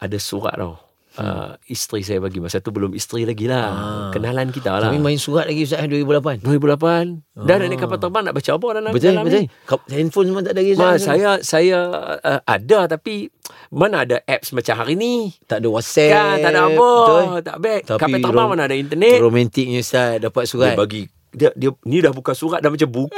Ada 0.00 0.16
surat 0.16 0.56
tau. 0.56 0.85
Uh, 1.16 1.56
isteri 1.64 2.00
saya 2.00 2.20
bagi 2.20 2.38
masa 2.38 2.60
tu 2.60 2.68
belum 2.68 2.92
isteri 2.92 3.24
lagi 3.24 3.44
lah. 3.44 3.66
Ah. 3.66 4.10
Kenalan 4.10 4.48
kita 4.48 4.68
lah. 4.70 4.88
Tapi 4.88 5.00
main 5.00 5.16
surat 5.16 5.44
lagi 5.44 5.62
Ustaz 5.62 5.80
eh, 5.80 5.88
2008. 5.88 6.44
2008 6.44 7.24
Dah 7.38 7.54
nak 7.54 7.66
naik 7.66 7.78
kapal 7.78 7.96
terbang 7.96 8.22
Nak 8.22 8.34
baca 8.34 8.50
apa 8.50 8.68
dalam 8.70 8.90
Betul 8.90 9.08
dalam 9.10 9.24
betul. 9.24 9.38
ni 9.38 9.46
Kap- 9.64 9.86
Handphone 9.86 10.26
semua 10.26 10.40
tak 10.40 10.52
ada 10.52 10.60
lagi 10.60 10.72
Ma, 10.74 10.88
saya 10.96 11.30
saya 11.42 11.78
uh, 12.16 12.40
ada 12.42 12.78
tapi 12.86 13.28
mana 13.68 14.02
ada 14.02 14.16
apps 14.22 14.50
macam 14.50 14.74
hari 14.74 14.94
ni 14.94 15.14
tak 15.44 15.60
ada 15.60 15.68
WhatsApp. 15.68 16.10
kan 16.10 16.36
tak 16.38 16.50
ada 16.50 16.60
apa 16.66 16.90
Betul. 16.98 17.22
tak 17.42 17.56
baik 17.58 17.82
Tapi 17.86 18.00
kapal 18.00 18.18
terbang 18.20 18.48
mana 18.48 18.62
ada 18.64 18.76
internet 18.76 19.18
Romantiknya 19.18 19.80
Ustaz 19.80 20.16
dapat 20.18 20.42
dia 20.42 20.50
surat. 20.50 20.74
bagi 20.74 21.02
dia, 21.30 21.52
dia 21.52 21.68
ni 21.84 22.00
dah 22.00 22.10
buka 22.10 22.32
surat 22.32 22.60
dah 22.60 22.68
macam 22.68 22.88
buku 22.88 23.12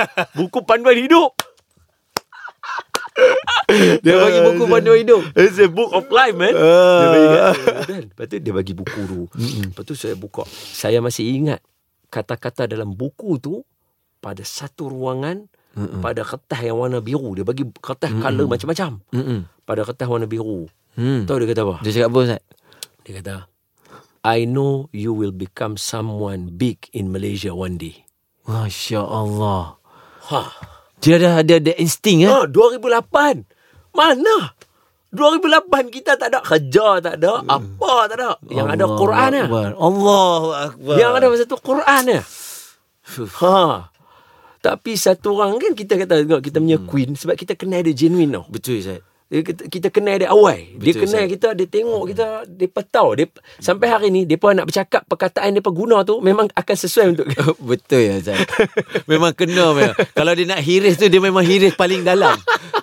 buku 0.38 0.58
panduan 0.62 0.98
hidup 0.98 1.30
Dia 4.04 4.14
bagi 4.18 4.40
buku 4.42 4.62
panduan 4.66 4.98
hidup. 4.98 5.22
It's 5.38 5.54
a 5.56 5.70
book 5.70 5.94
of 5.94 6.10
life 6.10 6.34
man 6.34 6.50
Dia 6.50 7.06
bagi 7.06 7.28
kan? 7.30 8.02
Lepas 8.10 8.24
tu 8.26 8.36
dia 8.36 8.52
bagi 8.52 8.74
buku 8.74 9.00
tu 9.06 9.20
Lepas 9.38 9.82
tu 9.84 9.94
saya 9.94 10.18
buka 10.18 10.42
Saya 10.50 10.98
masih 10.98 11.22
ingat 11.30 11.62
Kata-kata 12.10 12.66
dalam 12.66 12.90
buku 12.90 13.38
tu 13.38 13.62
Pada 14.18 14.42
satu 14.42 14.90
ruangan 14.90 15.46
Pada 16.02 16.26
kertas 16.26 16.60
yang 16.60 16.82
warna 16.82 16.98
biru 16.98 17.30
Dia 17.32 17.46
bagi 17.46 17.62
kertas 17.70 18.10
colour 18.10 18.50
macam-macam 18.50 18.90
Mm-mm. 19.14 19.40
Pada 19.62 19.86
kertas 19.86 20.06
warna 20.06 20.26
biru 20.26 20.66
Hmm. 20.98 21.22
Tahu 21.22 21.38
dia 21.38 21.54
kata 21.54 21.62
apa? 21.62 21.76
Dia 21.86 21.90
cakap 21.94 22.08
apa 22.10 22.18
Ustaz? 22.18 22.42
Dia 23.06 23.12
kata 23.22 23.34
I 24.26 24.42
know 24.42 24.90
you 24.90 25.14
will 25.14 25.30
become 25.30 25.78
someone 25.78 26.58
big 26.58 26.90
in 26.90 27.14
Malaysia 27.14 27.54
one 27.54 27.78
day 27.78 28.02
Masya 28.42 28.98
Allah. 28.98 29.78
Ha 30.34 30.42
Dia 31.00 31.16
dah 31.16 31.34
ada 31.40 31.54
ada 31.56 31.72
insting 31.80 32.24
eh. 32.24 32.30
Ha, 32.30 32.44
2008. 32.48 33.96
Mana? 33.96 34.54
2008 35.10 35.90
kita 35.90 36.14
tak 36.14 36.30
ada 36.30 36.38
kerja, 36.38 37.02
tak 37.02 37.18
ada 37.18 37.42
apa, 37.42 37.92
tak 38.06 38.16
ada. 38.20 38.30
Yang 38.46 38.68
ada 38.78 38.84
Allahu 38.86 39.00
Quran 39.02 39.30
ya. 39.34 39.46
Allahu 39.74 40.48
Akbar. 40.54 40.94
Yang 40.94 41.12
ada 41.18 41.26
masa 41.26 41.44
tu 41.50 41.58
Quran 41.58 42.02
ya. 42.06 42.22
Ha. 43.18 43.90
Tapi 44.60 44.92
satu 44.94 45.34
orang 45.34 45.58
kan 45.58 45.72
kita 45.74 45.98
kata 45.98 46.22
tengok 46.22 46.42
kita 46.44 46.62
punya 46.62 46.78
queen 46.78 47.16
sebab 47.18 47.34
kita 47.34 47.58
kenal 47.58 47.82
dia 47.82 47.96
genuine 47.96 48.30
tau. 48.38 48.44
Betul 48.46 48.78
Ustaz. 48.78 49.02
Dia, 49.30 49.46
kita, 49.46 49.62
kita 49.70 49.88
kenal 49.88 50.18
dia 50.18 50.26
awal. 50.26 50.58
Dia 50.74 50.90
Betul, 50.90 51.06
kenal 51.06 51.22
Ustaz. 51.22 51.32
kita, 51.32 51.48
dia 51.54 51.66
tengok 51.70 52.02
kita, 52.10 52.26
dia 52.50 52.66
tahu. 52.66 53.10
Dia, 53.14 53.26
sampai 53.62 53.86
hari 53.86 54.08
ni, 54.10 54.26
dia 54.26 54.34
nak 54.36 54.66
bercakap 54.66 55.06
perkataan 55.06 55.54
dia 55.54 55.62
guna 55.62 56.02
tu 56.02 56.18
memang 56.18 56.50
akan 56.50 56.76
sesuai 56.76 57.06
untuk 57.14 57.26
Betul 57.70 58.10
ya 58.10 58.14
Ustaz. 58.18 58.42
memang 59.06 59.30
kena 59.30 59.70
memang. 59.70 59.94
Kalau 60.10 60.34
dia 60.34 60.50
nak 60.50 60.58
hiris 60.58 60.98
tu 60.98 61.06
dia 61.06 61.22
memang 61.22 61.46
hiris 61.46 61.78
paling 61.78 62.02
dalam. 62.02 62.34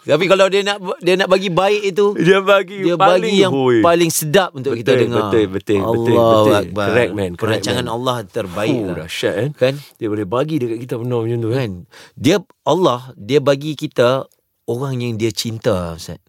Tapi 0.07 0.23
kalau 0.23 0.47
dia 0.47 0.63
nak 0.63 0.79
dia 1.03 1.19
nak 1.19 1.27
bagi 1.27 1.51
baik 1.51 1.83
itu 1.85 2.15
Dia 2.15 2.39
bagi 2.39 2.79
dia 2.79 2.95
paling 2.95 3.27
bagi 3.27 3.43
yang 3.43 3.51
hui. 3.51 3.83
paling 3.83 4.07
sedap 4.07 4.55
untuk 4.55 4.79
kita 4.79 4.95
Betul, 4.95 5.03
dengar. 5.03 5.27
betul, 5.27 5.45
betul, 5.51 5.79
Allah 5.83 5.91
betul, 5.91 6.15
betul. 6.15 6.55
Akbar. 6.63 6.85
Correct, 6.87 7.11
man, 7.11 7.19
correct, 7.19 7.39
Perancangan 7.43 7.85
man. 7.85 7.91
Allah 7.91 8.15
terbaik 8.23 8.71
Oh, 8.71 8.87
lah. 8.87 8.95
dahsyat 9.03 9.33
kan? 9.35 9.49
Kan? 9.59 9.73
Dia 9.99 10.07
boleh 10.07 10.23
bagi 10.23 10.55
dekat 10.57 10.79
kita 10.79 10.95
benda 10.95 11.17
macam 11.19 11.39
tu 11.43 11.51
kan? 11.51 11.59
Kan? 11.59 11.71
Dia 12.15 12.35
Allah 12.63 12.99
dia 13.19 13.39
bagi 13.43 13.75
kita 13.75 14.31
orang 14.63 14.95
yang 14.95 15.19
dia 15.19 15.35
cinta 15.35 15.99
Ustaz. 15.99 16.23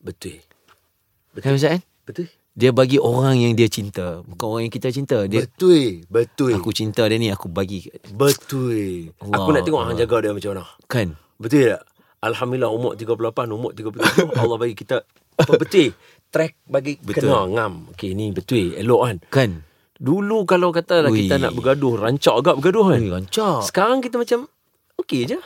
Betul. 0.00 0.40
Kan 1.38 1.54
Ustaz 1.54 1.78
kan? 1.78 1.82
Betul. 2.08 2.26
Dia 2.50 2.74
bagi 2.74 2.98
orang 2.98 3.38
yang 3.38 3.54
dia 3.54 3.70
cinta, 3.70 4.26
bukan 4.26 4.46
orang 4.50 4.62
yang 4.66 4.74
kita 4.74 4.90
cinta. 4.90 5.24
Dia 5.30 5.46
Betul. 5.46 6.02
Betul. 6.10 6.52
aku 6.58 6.74
cinta 6.74 7.06
dia 7.06 7.16
ni 7.16 7.30
aku 7.30 7.46
bagi 7.46 7.86
Betul. 8.10 9.14
Allah 9.22 9.36
Aku 9.38 9.50
nak 9.54 9.62
tengok 9.62 9.80
orang 9.80 9.96
jaga 9.96 10.16
dia 10.18 10.32
macam 10.34 10.50
mana. 10.56 10.64
kan. 10.84 11.08
Betul 11.38 11.72
tak? 11.72 11.82
Alhamdulillah 12.20 12.68
umur 12.68 12.92
38, 13.00 13.48
umur 13.48 13.70
37 13.72 14.36
Allah 14.44 14.56
bagi 14.60 14.76
kita 14.76 15.00
apa 15.40 15.52
betul. 15.56 15.96
Track 16.28 16.52
bagi 16.68 17.00
Betul. 17.00 17.32
kena 17.32 17.48
ngam. 17.48 17.72
Okey 17.96 18.12
ni 18.12 18.28
betul 18.30 18.76
elok 18.76 19.00
kan. 19.00 19.16
Kan? 19.32 19.50
Dulu 19.96 20.44
kalau 20.44 20.68
kata 20.68 21.00
lah 21.00 21.10
Ui. 21.12 21.24
kita 21.24 21.40
nak 21.40 21.56
bergaduh, 21.56 21.96
rancak 21.96 22.34
agak 22.34 22.54
bergaduh 22.60 22.92
kan. 22.92 23.00
Ui, 23.00 23.08
rancak. 23.08 23.58
Sekarang 23.64 24.04
kita 24.04 24.20
macam 24.20 24.46
okey 25.00 25.24
je. 25.26 25.38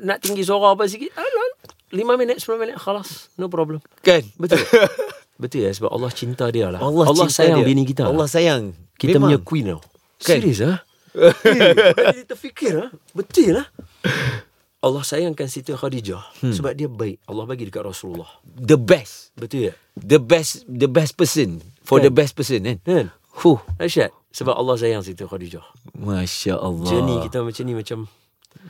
Nak 0.00 0.20
tinggi 0.20 0.44
suara 0.44 0.76
apa 0.76 0.84
sikit, 0.84 1.12
alah 1.16 1.48
5 1.90 2.20
minit, 2.22 2.38
10 2.38 2.62
minit, 2.62 2.76
khalas. 2.78 3.30
No 3.34 3.50
problem. 3.50 3.82
Kan? 4.06 4.22
Betul. 4.38 4.62
Betul 5.40 5.64
ya 5.64 5.72
sebab 5.72 5.90
Allah 5.90 6.12
cinta 6.12 6.46
dia 6.52 6.68
lah. 6.68 6.84
Allah, 6.84 7.08
Allah 7.08 7.26
cinta 7.26 7.40
sayang 7.40 7.60
dia. 7.64 7.68
bini 7.72 7.82
kita. 7.88 8.04
Allah 8.04 8.28
sayang. 8.28 8.76
kita 9.00 9.16
Memang. 9.16 9.32
punya 9.32 9.38
queen 9.40 9.64
tau. 9.72 9.80
Kan? 10.20 10.36
Serius 10.36 10.60
ah? 10.60 10.78
eh, 11.16 12.22
kita 12.22 12.36
fikir 12.36 12.72
ah. 12.76 12.88
Betul 13.16 13.56
lah. 13.56 13.66
Allah 14.86 15.04
sayangkan 15.04 15.48
Siti 15.48 15.72
Khadijah 15.72 16.44
hmm. 16.44 16.56
sebab 16.56 16.72
dia 16.76 16.88
baik. 16.88 17.24
Allah 17.24 17.44
bagi 17.48 17.68
dekat 17.68 17.84
Rasulullah. 17.84 18.28
The 18.44 18.76
best. 18.76 19.32
Betul 19.36 19.72
tak? 19.72 19.76
The 19.96 20.20
best 20.20 20.64
the 20.68 20.88
best 20.88 21.16
person 21.16 21.64
for 21.84 22.00
Kan? 22.00 22.08
the 22.08 22.12
best 22.12 22.32
person 22.36 22.60
kan. 22.64 22.78
Kan? 22.84 23.06
Huh. 23.40 23.60
Dahsyat. 23.80 24.12
Sebab 24.36 24.54
Allah 24.54 24.76
sayang 24.76 25.02
Siti 25.02 25.24
Khadijah. 25.24 25.64
Masya 25.96 26.60
Allah. 26.60 26.86
Journey 26.86 27.16
kita 27.24 27.40
macam 27.40 27.64
ni 27.64 27.74
macam 27.74 27.98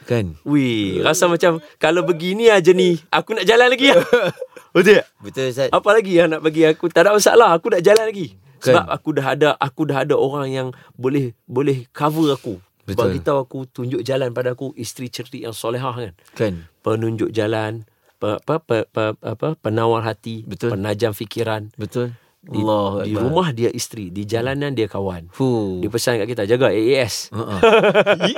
kan. 0.04 0.34
Wih, 0.46 1.00
rasa 1.04 1.26
macam 1.26 1.58
kalau 1.78 2.02
begini 2.02 2.48
aja 2.50 2.70
ni, 2.72 2.98
aku 3.12 3.36
nak 3.36 3.46
jalan 3.46 3.68
lagi 3.70 3.92
ya. 3.92 3.98
Betul 4.74 5.02
tak? 5.02 5.06
Betul 5.18 5.50
Ustaz. 5.50 5.68
Apa 5.74 5.88
lagi 5.90 6.12
yang 6.14 6.30
nak 6.30 6.42
bagi 6.46 6.62
aku? 6.62 6.86
Tak 6.90 7.06
ada 7.06 7.16
masalah, 7.16 7.54
aku 7.54 7.74
nak 7.74 7.82
jalan 7.82 8.06
lagi. 8.06 8.38
Kan. 8.60 8.76
Sebab 8.76 8.84
aku 8.92 9.08
dah 9.16 9.26
ada 9.32 9.48
aku 9.56 9.82
dah 9.88 10.04
ada 10.04 10.14
orang 10.14 10.48
yang 10.52 10.68
boleh 10.94 11.32
boleh 11.48 11.88
cover 11.90 12.36
aku. 12.36 12.60
Betul. 12.84 13.12
Bagi 13.12 13.18
tahu 13.22 13.38
aku 13.40 13.58
tunjuk 13.70 14.02
jalan 14.02 14.34
pada 14.34 14.52
aku 14.52 14.74
isteri 14.74 15.08
cerdik 15.08 15.46
yang 15.46 15.54
solehah 15.54 15.94
kan. 15.94 16.12
Kan. 16.34 16.54
Penunjuk 16.82 17.30
jalan, 17.30 17.86
apa, 18.20 18.60
pe, 18.60 18.84
pe, 18.90 19.16
apa 19.16 19.56
penawar 19.56 20.04
hati, 20.04 20.44
Betul. 20.44 20.76
penajam 20.76 21.16
fikiran. 21.16 21.72
Betul. 21.80 22.12
Di, 22.40 22.56
Allah 22.56 23.04
di 23.04 23.12
rumah 23.12 23.52
dia 23.52 23.68
isteri, 23.68 24.08
di 24.08 24.24
jalanan 24.24 24.72
dia 24.72 24.88
kawan. 24.88 25.28
Fuh. 25.28 25.84
Dia 25.84 25.92
pesan 25.92 26.24
kat 26.24 26.24
kita 26.24 26.48
jaga 26.48 26.72
AAS. 26.72 27.28
Uh-uh. 27.36 27.60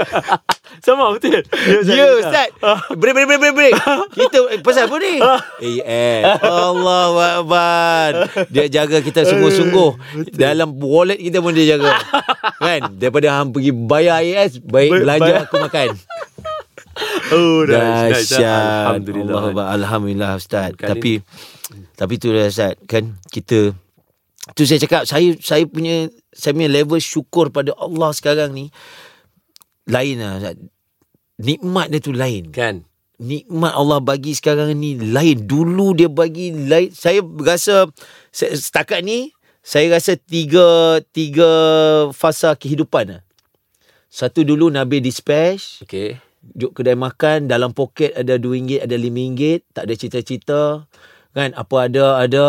Sama 0.87 1.14
betul. 1.14 1.47
Dia 1.47 1.78
pesan 1.87 1.94
Ya. 1.94 2.06
Ustaz. 2.18 2.49
Break 2.99 3.14
break 3.14 3.26
break 3.30 3.38
break 3.38 3.54
break. 3.54 3.75
Kita 4.11 4.38
Pasal 4.66 4.90
apa 4.90 4.99
ni? 4.99 5.23
Eh 5.87 6.26
Allah 6.42 7.14
Akbar. 7.47 8.11
Dia 8.50 8.66
jaga 8.66 8.99
kita 9.06 9.23
sungguh-sungguh. 9.23 9.90
Dalam 10.35 10.82
wallet 10.82 11.23
kita 11.23 11.38
pun 11.38 11.54
dia 11.54 11.78
jaga. 11.78 11.94
Kan? 12.59 12.99
Daripada 12.99 13.38
hang 13.38 13.54
pergi 13.54 13.71
bayar 13.71 14.18
AS 14.18 14.59
Baik 14.59 14.99
belanja 14.99 15.47
aku 15.47 15.62
makan. 15.62 15.94
Oh, 17.30 17.62
Dahsyat. 17.71 18.99
Alhamdulillah. 18.99 19.54
Allah. 19.54 19.66
Alhamdulillah 19.78 20.30
Ustaz. 20.42 20.75
Kali 20.75 20.90
Tapi 20.90 21.12
Tapi 21.94 22.14
tu 22.18 22.35
lah 22.35 22.50
Ustaz. 22.50 22.75
Kan 22.90 23.14
kita 23.30 23.78
Tu 24.59 24.67
saya 24.67 24.83
cakap 24.83 25.07
Saya 25.07 25.39
saya 25.39 25.65
punya 25.71 26.11
Saya 26.35 26.53
punya 26.57 26.71
level 26.71 26.99
syukur 26.99 27.55
pada 27.55 27.71
Allah 27.79 28.11
sekarang 28.11 28.51
ni 28.51 28.75
Lain 29.87 30.19
lah 30.19 30.55
Nikmat 31.39 31.95
dia 31.95 32.03
tu 32.03 32.11
lain 32.11 32.51
Kan? 32.51 32.87
nikmat 33.23 33.73
Allah 33.73 34.03
bagi 34.03 34.35
sekarang 34.35 34.75
ni 34.75 34.99
lain. 34.99 35.47
Dulu 35.47 35.95
dia 35.95 36.11
bagi 36.11 36.51
lain. 36.51 36.91
Saya 36.91 37.23
rasa 37.23 37.87
se- 38.35 38.51
setakat 38.59 39.07
ni 39.07 39.31
saya 39.63 39.95
rasa 39.95 40.19
tiga 40.19 40.99
tiga 41.15 41.49
fasa 42.11 42.59
kehidupan 42.59 43.15
lah. 43.17 43.23
Satu 44.13 44.45
dulu 44.45 44.69
Nabi 44.69 45.01
dispatch, 45.01 45.87
Okay. 45.89 46.21
duduk 46.43 46.83
kedai 46.83 46.99
makan, 46.99 47.49
dalam 47.49 47.73
poket 47.73 48.13
ada 48.13 48.37
RM2, 48.37 48.85
ada 48.85 48.93
RM5, 48.99 49.65
tak 49.73 49.89
ada 49.89 49.95
cita-cita. 49.97 50.63
Kan, 51.33 51.57
apa 51.57 51.77
ada, 51.89 52.21
ada. 52.21 52.47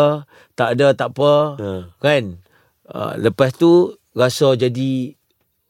Tak 0.54 0.78
ada, 0.78 0.86
tak 0.92 1.16
apa. 1.16 1.32
Ha. 1.58 1.70
Kan? 1.98 2.44
Uh, 2.84 3.12
lepas 3.18 3.50
tu, 3.56 3.96
rasa 4.12 4.54
jadi 4.54 5.16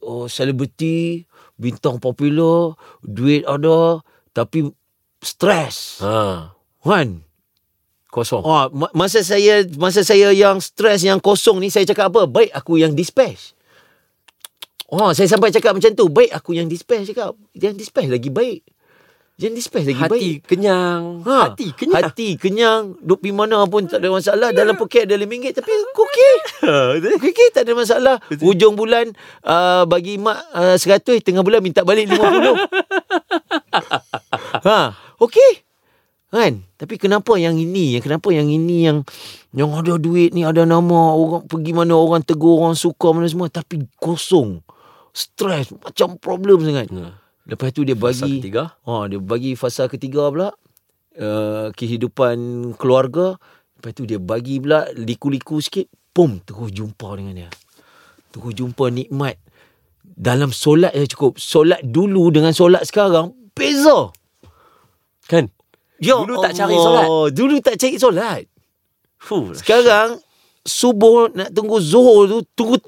oh, 0.02 0.26
selebriti, 0.26 1.24
bintang 1.56 2.02
popular, 2.02 2.74
duit 3.00 3.46
ada, 3.46 4.02
tapi 4.34 4.68
stres. 5.22 6.02
Ha. 6.02 6.52
Kan? 6.84 7.24
Kosong. 8.14 8.46
Oh, 8.46 8.70
ma- 8.70 8.94
masa 8.94 9.26
saya 9.26 9.66
masa 9.74 10.06
saya 10.06 10.30
yang 10.30 10.62
stres 10.62 11.02
yang 11.02 11.18
kosong 11.18 11.58
ni 11.58 11.66
saya 11.66 11.82
cakap 11.82 12.14
apa? 12.14 12.30
Baik 12.30 12.54
aku 12.54 12.78
yang 12.78 12.94
dispatch. 12.94 13.58
Oh, 14.86 15.10
saya 15.10 15.26
sampai 15.26 15.50
cakap 15.50 15.74
macam 15.74 15.90
tu. 15.98 16.06
Baik 16.06 16.30
aku 16.30 16.54
yang 16.54 16.70
dispatch 16.70 17.10
cakap. 17.10 17.34
Yang 17.58 17.74
dispatch 17.82 18.06
lagi 18.06 18.30
baik. 18.30 18.62
Yang 19.34 19.52
dispatch 19.58 19.90
lagi 19.90 19.98
baik. 19.98 20.14
Hati 20.14 20.30
kenyang. 20.46 21.26
Ha, 21.26 21.50
Hati 21.50 21.74
kenyang. 21.74 22.04
Hati 22.06 22.28
kenyang. 22.38 22.94
Duk 23.02 23.18
pergi 23.18 23.34
mana 23.34 23.66
pun 23.66 23.82
tak 23.82 23.98
ada 23.98 24.14
masalah. 24.14 24.54
Dalam 24.54 24.78
poket 24.78 25.10
ada 25.10 25.18
RM5 25.18 25.58
tapi 25.58 25.74
okey. 25.74 26.34
Okey, 27.02 27.30
okey, 27.34 27.48
tak 27.50 27.66
ada 27.66 27.74
masalah. 27.74 28.22
Hujung 28.30 28.78
bulan 28.78 29.10
uh, 29.42 29.90
bagi 29.90 30.22
mak 30.22 30.38
uh, 30.54 30.78
100, 30.78 31.18
tengah 31.26 31.42
bulan 31.42 31.66
minta 31.66 31.82
balik 31.82 32.14
50. 32.14 32.14
ha, 34.70 34.94
okey. 35.18 35.66
Kan? 36.30 36.62
Tapi 36.78 36.94
kenapa 36.94 37.34
yang 37.34 37.58
ini? 37.58 37.98
Kenapa 37.98 38.30
yang 38.30 38.46
ini 38.46 38.86
yang 38.86 39.02
yang 39.50 39.74
ada 39.74 39.98
duit 39.98 40.30
ni, 40.30 40.46
ada 40.46 40.62
nama, 40.62 41.10
orang 41.14 41.46
pergi 41.50 41.74
mana 41.74 41.98
orang 41.98 42.22
tegur, 42.22 42.62
orang 42.62 42.78
suka 42.78 43.10
mana 43.10 43.26
semua 43.26 43.50
tapi 43.50 43.82
kosong. 43.98 44.62
Stres, 45.10 45.74
macam 45.74 46.22
problem 46.22 46.62
sangat. 46.62 46.86
Ha. 46.90 47.23
Lepas 47.44 47.76
tu 47.76 47.84
dia 47.84 47.92
Fasa 47.92 48.24
bagi 48.24 48.40
ketiga. 48.40 48.62
Ha, 48.88 48.92
dia 49.08 49.20
bagi 49.20 49.52
fasa 49.52 49.84
ketiga 49.84 50.32
pula 50.32 50.48
uh, 51.20 51.68
kehidupan 51.76 52.36
keluarga. 52.80 53.36
Lepas 53.76 53.92
tu 53.92 54.08
dia 54.08 54.16
bagi 54.16 54.56
pula 54.64 54.88
liku-liku 54.96 55.60
sikit, 55.60 55.84
pum 56.16 56.40
terus 56.40 56.72
jumpa 56.72 57.08
dengan 57.20 57.44
dia. 57.44 57.50
Terus 58.32 58.52
jumpa 58.56 58.88
nikmat. 58.88 59.36
Dalam 60.04 60.56
solat 60.56 60.96
je 60.96 61.04
cukup. 61.12 61.36
Solat 61.36 61.84
dulu 61.84 62.32
dengan 62.32 62.56
solat 62.56 62.88
sekarang 62.88 63.36
beza. 63.52 64.08
Kan? 65.28 65.52
Ya 66.00 66.16
Dulu 66.20 66.40
tak 66.40 66.56
cari 66.56 66.74
Allah, 66.74 66.84
solat. 66.84 67.06
Dulu 67.36 67.56
tak 67.60 67.76
cari 67.76 67.96
solat. 68.00 68.42
Fuh. 69.20 69.52
Sekarang 69.56 70.20
subuh 70.64 71.28
nak 71.36 71.52
tunggu 71.52 71.76
zuhur 71.76 72.24
tu 72.24 72.38
tunggu 72.56 72.80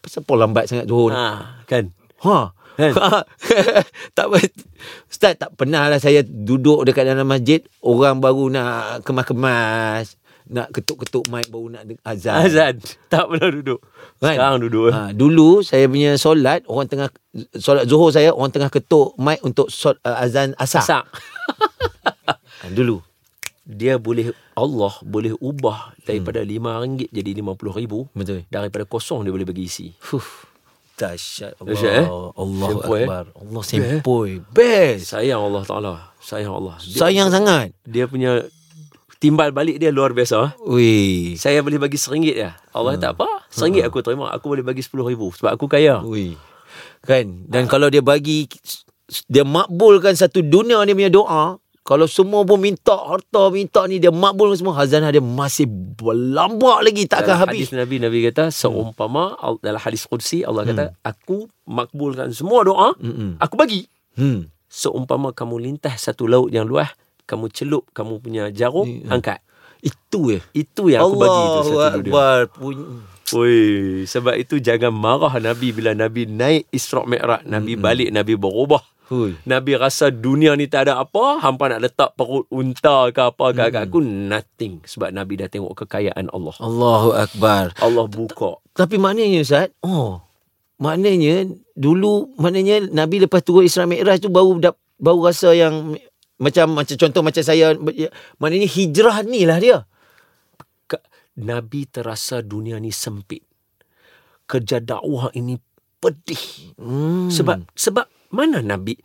pasal 0.00 0.24
apa 0.24 0.32
lambat 0.34 0.64
sangat 0.64 0.88
zuhur? 0.88 1.12
Ha, 1.12 1.60
kan? 1.68 1.92
Ha. 2.24 2.56
Kan? 2.76 2.92
tak 4.16 4.26
apa- 4.32 4.52
Ustaz 5.08 5.36
tak 5.36 5.52
pernah 5.54 5.86
lah 5.86 6.00
saya 6.00 6.24
duduk 6.24 6.88
dekat 6.88 7.04
dalam 7.04 7.28
masjid 7.28 7.60
orang 7.80 8.18
baru 8.18 8.48
nak 8.48 9.04
kemas-kemas 9.04 10.16
nak 10.42 10.74
ketuk-ketuk 10.74 11.24
mic 11.30 11.46
baru 11.48 11.70
nak 11.70 11.82
azan. 12.02 12.44
Azan. 12.44 12.74
Tak 13.08 13.30
pernah 13.30 13.48
duduk. 13.48 13.80
Kan? 14.18 14.36
Sekarang 14.36 14.58
duduk. 14.60 14.90
Ha. 14.90 14.98
Ha, 14.98 15.10
dulu 15.14 15.62
saya 15.62 15.86
punya 15.86 16.18
solat 16.18 16.66
orang 16.66 16.90
tengah 16.90 17.08
solat 17.56 17.86
zuhur 17.86 18.10
saya 18.10 18.34
orang 18.34 18.50
tengah 18.50 18.68
ketuk 18.68 19.14
mic 19.16 19.38
untuk 19.46 19.70
sol, 19.70 19.96
uh, 20.02 20.18
azan 20.18 20.52
asar. 20.58 20.82
Sak. 20.84 21.04
Ha, 22.62 22.70
dulu. 22.70 23.02
Dia 23.66 23.98
boleh, 23.98 24.30
Allah 24.54 24.94
boleh 25.02 25.34
ubah 25.42 25.98
daripada 26.06 26.46
RM5 26.46 27.10
jadi 27.10 27.42
RM50,000. 27.42 27.92
Betul. 28.14 28.46
Daripada 28.46 28.86
kosong 28.86 29.26
dia 29.26 29.34
boleh 29.34 29.42
bagi 29.42 29.66
isi. 29.66 29.90
Fuh. 29.98 30.22
Dahsyat 31.02 31.52
Allah. 31.58 31.70
Dahsyat, 31.74 31.94
eh? 31.98 32.06
Allah 32.38 32.68
Sempoi, 32.70 32.98
eh? 32.98 33.06
Akbar. 33.06 33.24
Allah 33.34 33.62
sempoi. 33.66 34.30
Best. 34.54 35.02
Sayang 35.10 35.42
Allah 35.42 35.62
Ta'ala. 35.66 35.94
Sayang 36.22 36.54
Allah. 36.54 36.74
Dia, 36.78 36.98
Sayang 37.02 37.28
sangat. 37.34 37.74
Dia 37.82 38.06
punya 38.06 38.46
timbal 39.22 39.54
balik 39.54 39.82
dia 39.82 39.90
luar 39.90 40.14
biasa. 40.14 40.58
Wih. 40.66 41.38
Saya 41.38 41.62
boleh 41.62 41.78
bagi 41.78 41.98
seringgit 41.98 42.34
ya. 42.38 42.58
Allah 42.74 42.98
tak 42.98 43.18
apa. 43.18 43.46
Seringgit 43.50 43.86
aku 43.86 44.02
terima. 44.02 44.30
Aku 44.34 44.50
boleh 44.50 44.66
bagi 44.66 44.82
RM10,000. 44.82 45.22
Sebab 45.38 45.50
aku 45.54 45.66
kaya. 45.70 46.02
Ui. 46.02 46.34
Kan? 47.06 47.46
Dan 47.46 47.70
kalau 47.70 47.86
dia 47.90 48.02
bagi 48.02 48.50
dia 49.30 49.46
makbulkan 49.46 50.18
satu 50.18 50.42
dunia 50.42 50.82
dia 50.82 50.96
punya 50.96 51.12
doa, 51.12 51.61
kalau 51.82 52.06
semua 52.06 52.42
pun 52.42 52.56
minta 52.56 52.94
harta, 52.94 53.50
minta 53.50 53.82
ni 53.84 53.98
dia 53.98 54.08
makbulkan 54.08 54.54
semua, 54.54 54.74
hazanah 54.76 55.10
dia 55.10 55.18
masih 55.18 55.66
berlambak 55.66 56.78
lagi 56.80 57.04
takkan 57.04 57.34
dalam 57.34 57.42
habis. 57.44 57.66
hadis 57.66 57.74
Nabi 57.74 57.96
Nabi 57.98 58.18
kata 58.24 58.48
seumpama 58.48 59.34
al- 59.34 59.58
dalam 59.58 59.78
hadis 59.78 60.04
qudsi 60.04 60.42
Allah 60.42 60.62
kata 60.64 60.94
aku 61.00 61.46
makbulkan 61.64 62.30
semua 62.30 62.62
doa 62.62 62.94
Mm-mm. 62.96 63.36
aku 63.36 63.54
bagi 63.56 63.86
Hmm. 64.12 64.46
seumpama 64.64 65.32
kamu 65.32 65.58
lintas 65.60 65.98
satu 66.02 66.24
laut 66.24 66.48
yang 66.48 66.64
luas 66.64 66.92
kamu 67.22 67.48
celup 67.48 67.88
kamu 67.90 68.18
punya 68.18 68.42
jarum 68.48 68.86
angkat 69.08 69.40
Itu 69.80 70.30
je. 70.30 70.38
itu 70.54 70.82
yang 70.88 71.02
aku 71.02 71.16
bagi 71.16 71.32
tu 71.32 71.42
Allahu 71.42 71.66
satu 71.66 71.98
Akbar. 71.98 72.38
Punya. 72.48 72.84
Oi, 73.32 73.64
sebab 74.04 74.36
itu 74.36 74.60
jangan 74.60 74.92
marah 74.92 75.32
Nabi 75.34 75.72
bila 75.72 75.90
Nabi 75.90 76.22
naik 76.24 76.68
Isra 76.68 77.02
Mi'raj, 77.02 77.42
Nabi 77.44 77.74
balik, 77.74 78.12
Nabi 78.12 78.36
berubah. 78.36 78.84
Hui. 79.12 79.36
Nabi 79.44 79.76
rasa 79.76 80.08
dunia 80.08 80.56
ni 80.56 80.72
tak 80.72 80.88
ada 80.88 81.04
apa, 81.04 81.36
hampa 81.44 81.68
nak 81.68 81.84
letak 81.84 82.16
perut 82.16 82.48
unta 82.48 83.12
ke 83.12 83.20
apa 83.20 83.52
ke 83.52 83.62
hmm. 83.68 83.84
aku 83.84 83.98
nothing 84.00 84.80
sebab 84.88 85.12
Nabi 85.12 85.36
dah 85.36 85.52
tengok 85.52 85.84
kekayaan 85.84 86.32
Allah. 86.32 86.56
Allahu 86.56 87.12
Akbar. 87.12 87.76
Allah 87.84 88.08
buka. 88.08 88.64
Tapi 88.72 88.96
maknanya 88.96 89.44
Ustaz, 89.44 89.68
oh. 89.84 90.24
Maknanya 90.80 91.46
dulu 91.76 92.32
maknanya 92.40 92.88
Nabi 92.88 93.22
lepas 93.22 93.44
turun 93.44 93.68
Isra 93.68 93.84
Mi'raj 93.84 94.18
tu 94.18 94.32
baru 94.32 94.58
baru 94.96 95.20
rasa 95.28 95.52
yang 95.52 95.94
macam 96.40 96.74
macam 96.74 96.96
contoh 96.98 97.22
macam 97.22 97.44
saya 97.44 97.76
maknanya 98.40 98.66
hijrah 98.66 99.22
ni 99.28 99.44
lah 99.44 99.60
dia. 99.60 99.78
Nabi 101.32 101.88
terasa 101.88 102.44
dunia 102.44 102.76
ni 102.76 102.92
sempit. 102.92 103.44
Kerja 104.44 104.82
dakwah 104.82 105.32
ini 105.32 105.56
pedih. 106.02 106.76
Hmm. 106.76 107.30
Sebab 107.32 107.72
sebab 107.72 108.04
mana 108.32 108.64
Nabi 108.64 108.96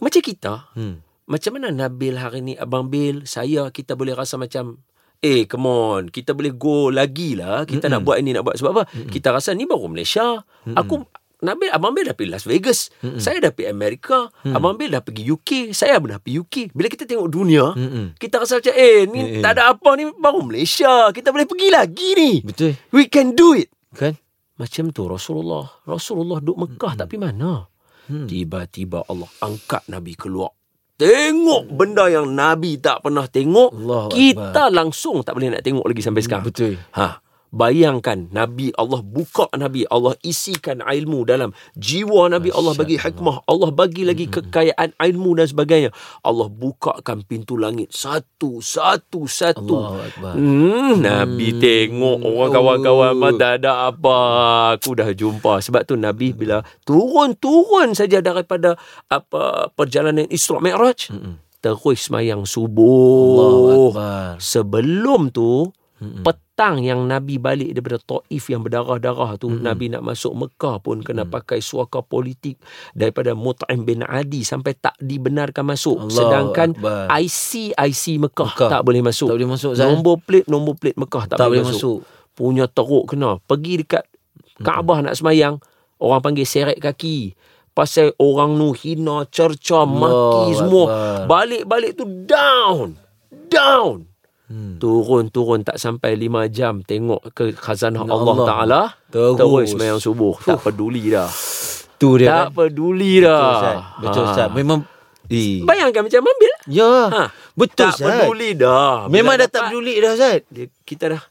macam 0.00 0.20
kita 0.24 0.72
hmm. 0.74 0.96
Macam 1.30 1.60
mana 1.60 1.68
Nabil 1.70 2.18
hari 2.18 2.40
ni 2.42 2.54
Abang 2.56 2.90
Bil 2.90 3.28
Saya 3.28 3.68
kita 3.70 3.94
boleh 3.94 4.16
rasa 4.16 4.40
macam 4.40 4.80
Eh 5.20 5.44
come 5.44 5.68
on 5.68 6.02
Kita 6.08 6.32
boleh 6.32 6.56
go 6.56 6.88
lagi 6.88 7.36
lah 7.36 7.68
Kita 7.68 7.86
Mm-mm. 7.86 8.00
nak 8.00 8.00
buat 8.08 8.16
ini 8.18 8.34
nak 8.34 8.42
buat 8.48 8.56
Sebab 8.56 8.70
apa 8.72 8.84
Mm-mm. 8.90 9.12
Kita 9.12 9.30
rasa 9.30 9.52
ni 9.52 9.68
baru 9.68 9.86
Malaysia 9.86 10.40
Mm-mm. 10.66 10.74
Aku 10.80 11.06
Nabil, 11.40 11.72
Abang 11.72 11.96
Bil 11.96 12.04
dah 12.04 12.12
pergi 12.12 12.36
Las 12.36 12.44
Vegas. 12.44 12.92
Mm-mm. 13.00 13.16
Saya 13.16 13.40
dah 13.40 13.48
pergi 13.48 13.72
Amerika. 13.72 14.28
Mm. 14.44 14.60
Abang 14.60 14.76
Bil 14.76 14.92
dah 14.92 15.00
pergi 15.00 15.24
UK. 15.24 15.72
Saya 15.72 15.96
pun 15.96 16.12
dah 16.12 16.20
pergi 16.20 16.36
UK. 16.36 16.56
Bila 16.76 16.84
kita 16.92 17.08
tengok 17.08 17.32
dunia, 17.32 17.72
Mm-mm. 17.72 18.12
kita 18.20 18.44
rasa 18.44 18.60
macam, 18.60 18.76
eh, 18.76 19.08
ni 19.08 19.40
eh. 19.40 19.40
tak 19.40 19.56
ada 19.56 19.72
apa 19.72 19.88
ni, 19.96 20.04
baru 20.20 20.44
Malaysia. 20.44 21.08
Kita 21.08 21.32
boleh 21.32 21.48
pergi 21.48 21.68
lagi 21.72 22.08
ni. 22.12 22.32
Betul. 22.44 22.76
We 22.92 23.08
can 23.08 23.32
do 23.32 23.56
it. 23.56 23.72
Kan? 23.96 24.20
Macam 24.60 24.92
tu 24.92 25.08
Rasulullah. 25.08 25.64
Rasulullah 25.88 26.44
duduk 26.44 26.60
Mekah 26.60 26.92
tapi 26.92 27.16
mana? 27.16 27.69
Hmm. 28.10 28.26
Tiba-tiba 28.26 29.06
Allah 29.06 29.30
angkat 29.38 29.86
Nabi 29.86 30.18
keluar. 30.18 30.50
Tengok 30.98 31.70
benda 31.70 32.10
yang 32.12 32.28
Nabi 32.34 32.76
tak 32.76 33.06
pernah 33.06 33.24
tengok. 33.24 33.72
Allahu 33.72 34.10
kita 34.12 34.68
langsung 34.68 35.22
tak 35.22 35.38
boleh 35.38 35.54
nak 35.54 35.62
tengok 35.64 35.86
lagi 35.86 36.02
sampai 36.02 36.20
sekarang. 36.26 36.44
Betul. 36.44 36.76
Ha. 36.98 37.29
Bayangkan 37.50 38.30
Nabi 38.30 38.70
Allah 38.78 39.02
buka 39.02 39.50
Nabi 39.58 39.82
Allah 39.90 40.14
isikan 40.22 40.80
ilmu 40.86 41.26
dalam 41.26 41.50
jiwa 41.74 42.30
Nabi 42.30 42.54
Allah 42.54 42.78
bagi 42.78 42.94
hikmah 42.94 43.42
Allah 43.44 43.74
bagi 43.74 44.06
lagi 44.06 44.30
kekayaan 44.30 44.94
ilmu 44.94 45.34
dan 45.34 45.50
sebagainya 45.50 45.90
Allah 46.22 46.46
bukakan 46.46 47.26
pintu 47.26 47.58
langit 47.58 47.90
satu 47.90 48.62
satu 48.62 49.26
satu 49.26 49.98
Akbar. 49.98 50.38
Hmm, 50.38 51.02
Nabi 51.02 51.58
tengok 51.58 52.22
orang 52.22 52.50
kawan-kawan 52.54 53.10
Oh. 53.10 53.18
mah 53.18 53.32
tak 53.34 53.52
ada 53.62 53.90
apa. 53.90 54.16
Aku 54.78 54.94
dah 54.94 55.10
jumpa. 55.10 55.58
Sebab 55.58 55.82
tu 55.82 55.98
Nabi 55.98 56.30
bila 56.30 56.62
turun-turun 56.86 57.98
saja 57.98 58.22
daripada 58.22 58.78
apa 59.10 59.74
perjalanan 59.74 60.30
Isra 60.30 60.62
Mi'raj, 60.62 61.10
terus 61.58 61.98
semayang 62.06 62.46
subuh. 62.46 63.90
Akbar. 63.90 64.38
Sebelum 64.38 65.34
tu 65.34 65.66
petang 66.60 66.84
yang 66.84 67.08
Nabi 67.08 67.40
balik 67.40 67.72
daripada 67.72 67.96
Taif 68.04 68.52
yang 68.52 68.60
berdarah-darah 68.60 69.40
tu 69.40 69.48
Nabi 69.48 69.88
nak 69.88 70.04
masuk 70.04 70.36
Mekah 70.36 70.76
pun 70.84 71.00
kena 71.00 71.24
pakai 71.24 71.64
suaka 71.64 72.04
politik 72.04 72.60
daripada 72.92 73.32
Mut'im 73.32 73.88
bin 73.88 74.04
Adi 74.04 74.44
sampai 74.44 74.76
tak 74.76 74.92
dibenarkan 75.00 75.64
masuk. 75.64 75.96
Allahu 75.96 76.12
sedangkan 76.12 76.76
Akbar. 76.76 77.08
IC 77.16 77.72
IC 77.72 78.04
Mekah, 78.20 78.52
Mekah. 78.52 78.70
tak 78.76 78.82
boleh 78.84 79.00
masuk. 79.00 79.32
Tak 79.32 79.36
boleh 79.40 79.50
masuk, 79.56 79.72
nombor 79.72 80.14
plate 80.20 80.48
nombor 80.52 80.74
plate 80.76 80.98
Mekah 81.00 81.24
tak, 81.32 81.40
Tak 81.40 81.48
boleh, 81.48 81.64
masuk. 81.64 82.04
masuk. 82.04 82.36
punya 82.36 82.64
teruk 82.68 83.04
kena. 83.08 83.40
Pergi 83.48 83.74
dekat 83.80 84.04
Kaabah 84.60 85.00
nak 85.00 85.16
semayang 85.16 85.56
orang 85.96 86.20
panggil 86.20 86.44
seret 86.44 86.76
kaki. 86.76 87.32
Pasal 87.72 88.12
orang 88.20 88.60
nu 88.60 88.76
hina 88.76 89.24
cerca 89.32 89.88
maki 89.88 90.12
Allahu 90.12 90.60
semua. 90.60 90.84
Balik-balik 91.24 91.96
tu 91.96 92.04
down. 92.28 93.00
Down 93.48 94.09
Hmm. 94.50 94.82
Turun-turun 94.82 95.62
tak 95.62 95.78
sampai 95.78 96.18
5 96.18 96.50
jam 96.50 96.82
tengok 96.82 97.30
ke 97.30 97.54
khazanah 97.54 98.02
Allah, 98.02 98.34
Allah. 98.34 98.46
Ta'ala. 98.50 98.82
Terus. 99.06 99.38
Terus 99.38 99.66
semayang 99.78 100.02
subuh. 100.02 100.34
Tak 100.42 100.66
peduli 100.66 101.06
dah. 101.06 101.30
Tu 102.02 102.10
dia 102.18 102.26
tak 102.26 102.42
kan? 102.50 102.66
peduli 102.66 103.22
Betul, 103.22 103.30
dah. 103.30 103.46
Ustaz. 103.46 103.78
Betul, 104.02 104.22
Ha. 104.26 104.30
Ustaz. 104.34 104.48
Memang... 104.50 104.78
Eh. 105.30 105.62
Bayangkan 105.62 106.02
macam 106.02 106.20
ambil. 106.26 106.52
Ya. 106.66 106.92
Ha. 107.14 107.22
Betul, 107.54 107.78
tak 107.78 107.94
Ustaz. 107.94 108.10
peduli 108.26 108.50
dah. 108.58 109.06
Bila 109.06 109.14
Memang 109.14 109.34
dah 109.38 109.46
dapat, 109.46 109.54
tak 109.54 109.62
peduli 109.70 109.94
dah, 110.02 110.10
Ustaz. 110.18 110.38
Dia, 110.50 110.66
kita 110.82 111.04
dah. 111.14 111.22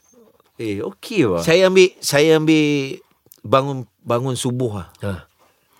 Eh, 0.60 0.80
okey 0.80 1.20
lah. 1.24 1.40
Saya 1.44 1.72
ambil 1.72 1.88
saya 2.04 2.36
ambil 2.36 3.00
bangun 3.40 3.88
bangun 4.04 4.36
subuh 4.36 4.84
lah. 4.84 4.88
Ha. 5.04 5.24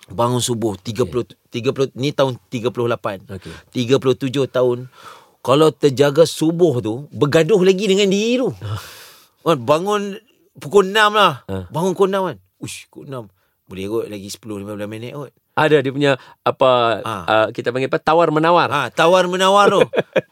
Bangun 0.09 0.41
subuh 0.41 0.73
30 0.73 1.37
30 1.53 1.93
ni 1.97 2.09
tahun 2.13 2.41
38. 2.49 3.29
Okey. 3.29 3.53
37 3.73 4.49
tahun. 4.49 4.89
Kalau 5.41 5.73
terjaga 5.73 6.21
subuh 6.29 6.77
tu 6.85 7.09
bergaduh 7.09 7.57
lagi 7.65 7.89
dengan 7.89 8.07
diri 8.13 8.37
tu. 8.37 8.53
Kan 9.41 9.57
bangun 9.65 10.21
pukul 10.61 10.93
6 10.93 11.17
lah. 11.17 11.41
Ha. 11.49 11.65
Bangun 11.73 11.97
pukul 11.97 12.13
6 12.13 12.29
kan. 12.29 12.37
Ush, 12.61 12.85
pukul 12.93 13.09
6. 13.09 13.25
Boleh 13.65 13.85
kot 13.89 14.05
lagi 14.05 14.29
10 14.29 14.37
15 14.37 14.85
minit 14.85 15.11
kot. 15.17 15.33
Ada 15.57 15.81
dia 15.81 15.91
punya 15.91 16.11
apa 16.45 17.01
Ha. 17.01 17.13
uh, 17.25 17.47
kita 17.49 17.73
panggil 17.73 17.89
apa 17.89 17.97
tawar 17.97 18.29
menawar. 18.29 18.69
Ha, 18.69 18.93
tawar 18.93 19.25
menawar 19.25 19.73
tu. 19.73 19.81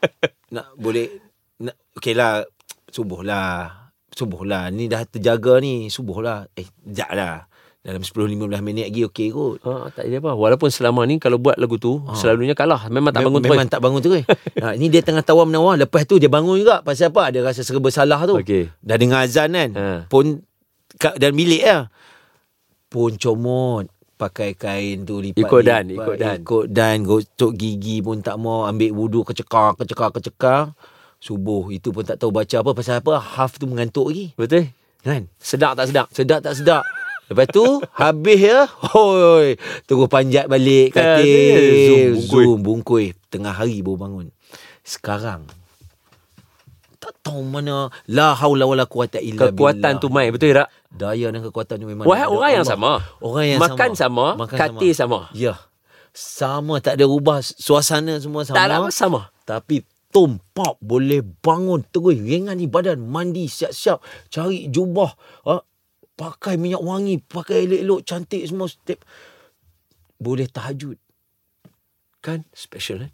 nak 0.56 0.78
boleh 0.78 1.10
nak 1.58 1.74
okey 1.98 2.14
lah 2.14 2.46
subuh 2.94 3.26
lah. 3.26 3.90
Subuh 4.14 4.46
lah. 4.46 4.70
Ni 4.70 4.86
dah 4.86 5.10
terjaga 5.10 5.58
ni. 5.58 5.90
Subuh 5.90 6.22
lah. 6.22 6.46
Eh, 6.54 6.70
sekejap 6.70 7.10
lah. 7.18 7.49
Dalam 7.80 8.04
10-15 8.04 8.60
minit 8.60 8.92
lagi 8.92 9.08
okey 9.08 9.32
kot. 9.32 9.64
Ha, 9.64 9.88
tak 9.96 10.12
ada 10.12 10.20
apa. 10.20 10.32
Walaupun 10.36 10.68
selama 10.68 11.08
ni 11.08 11.16
kalau 11.16 11.40
buat 11.40 11.56
lagu 11.56 11.80
tu 11.80 12.04
selalunya 12.12 12.52
kalah. 12.52 12.92
Memang 12.92 13.16
tak 13.16 13.24
Mem- 13.24 13.32
bangun 13.32 13.42
Memang 13.48 13.64
terus. 13.64 13.72
tak 13.72 13.82
bangun 13.82 14.02
terus. 14.04 14.24
ha, 14.64 14.76
ni 14.76 14.92
dia 14.92 15.00
tengah 15.00 15.24
tawar 15.24 15.48
menawar. 15.48 15.80
Lepas 15.80 16.04
tu 16.04 16.20
dia 16.20 16.28
bangun 16.28 16.60
juga. 16.60 16.84
Pasal 16.84 17.08
apa? 17.08 17.32
Ada 17.32 17.40
rasa 17.40 17.64
serba 17.64 17.88
salah 17.88 18.20
tu. 18.28 18.36
Okey. 18.36 18.68
Dah 18.84 19.00
dengar 19.00 19.24
azan 19.24 19.56
kan. 19.56 19.72
Ha. 19.80 19.88
Pun 20.12 20.44
dalam 21.16 21.36
bilik 21.40 21.64
lah. 21.64 21.88
Pun 22.92 23.16
comot. 23.16 23.88
Pakai 24.20 24.52
kain 24.52 25.08
tu 25.08 25.24
lipat 25.24 25.40
Ikut 25.40 25.62
dan, 25.64 25.88
lipat, 25.88 26.04
ikut 26.04 26.18
dan. 26.20 26.38
Ikut 26.44 26.66
dan 26.76 26.96
Gosok 27.08 27.56
gigi 27.56 28.04
pun 28.04 28.20
tak 28.20 28.36
mau 28.36 28.68
Ambil 28.68 28.92
wuduk 28.92 29.32
kecekar 29.32 29.80
Kecekar 29.80 30.12
kecekar 30.12 30.76
Subuh 31.24 31.72
Itu 31.72 31.96
pun 31.96 32.04
tak 32.04 32.20
tahu 32.20 32.28
baca 32.28 32.60
apa 32.60 32.76
Pasal 32.76 33.00
apa 33.00 33.16
Half 33.16 33.64
tu 33.64 33.72
mengantuk 33.72 34.12
lagi 34.12 34.36
Betul? 34.36 34.76
Kan 35.08 35.32
Sedap 35.40 35.80
tak 35.80 35.88
sedap? 35.88 36.12
Sedap 36.12 36.44
tak 36.44 36.52
sedap 36.52 36.84
Lepas 37.30 37.46
tu 37.48 37.62
Habis 37.94 38.40
ya 38.42 38.66
Hoi 38.90 39.54
Terus 39.86 40.06
panjat 40.06 40.46
balik 40.46 40.92
Ya, 40.92 41.22
Katil 41.22 41.62
zoom, 41.80 42.18
bungkui. 42.18 42.44
Zoom 42.44 42.60
bungkui 42.60 43.06
Tengah 43.30 43.54
hari 43.54 43.80
baru 43.80 43.96
bangun 43.96 44.28
Sekarang 44.82 45.46
Tak 46.98 47.14
tahu 47.22 47.42
mana 47.42 47.88
La 48.06 48.34
haula 48.34 48.66
wala 48.66 48.84
quwata 48.84 49.18
illa 49.18 49.48
Kekuatan 49.48 49.78
billah. 49.96 50.02
tu 50.02 50.08
mai. 50.10 50.28
Betul 50.30 50.52
tak? 50.54 50.68
Daya 50.90 51.30
dan 51.30 51.40
kekuatan 51.42 51.78
tu 51.78 51.86
memang 51.86 52.04
ada 52.04 52.28
orang 52.28 52.52
yang 52.52 52.66
Allah. 52.66 52.74
sama. 52.76 52.92
Orang 53.22 53.46
yang 53.46 53.60
Makan 53.62 53.92
sama, 53.94 54.26
Makan 54.36 54.58
katil 54.58 54.92
sama. 54.92 55.20
Ya 55.32 55.54
Sama 56.10 56.82
tak 56.82 56.98
ada 56.98 57.06
ubah 57.06 57.40
Suasana 57.40 58.18
semua 58.18 58.42
sama 58.44 58.58
Tak 58.58 58.66
ada 58.66 58.78
sama. 58.90 59.30
tapi 59.46 59.80
tom 60.10 60.42
pop 60.52 60.82
boleh 60.82 61.22
bangun 61.22 61.86
terus 61.86 62.18
ringan 62.18 62.58
di 62.58 62.66
badan 62.66 62.98
mandi 63.00 63.46
siap-siap 63.46 64.02
cari 64.28 64.66
jubah 64.68 65.14
ha? 65.46 65.62
Pakai 66.20 66.60
minyak 66.60 66.84
wangi 66.84 67.24
pakai 67.24 67.64
elok-elok 67.64 68.04
cantik 68.04 68.44
semua 68.44 68.68
step. 68.68 69.00
Boleh 70.20 70.52
tahajud. 70.52 71.00
Kan? 72.20 72.44
Special 72.52 73.08
kan? 73.08 73.12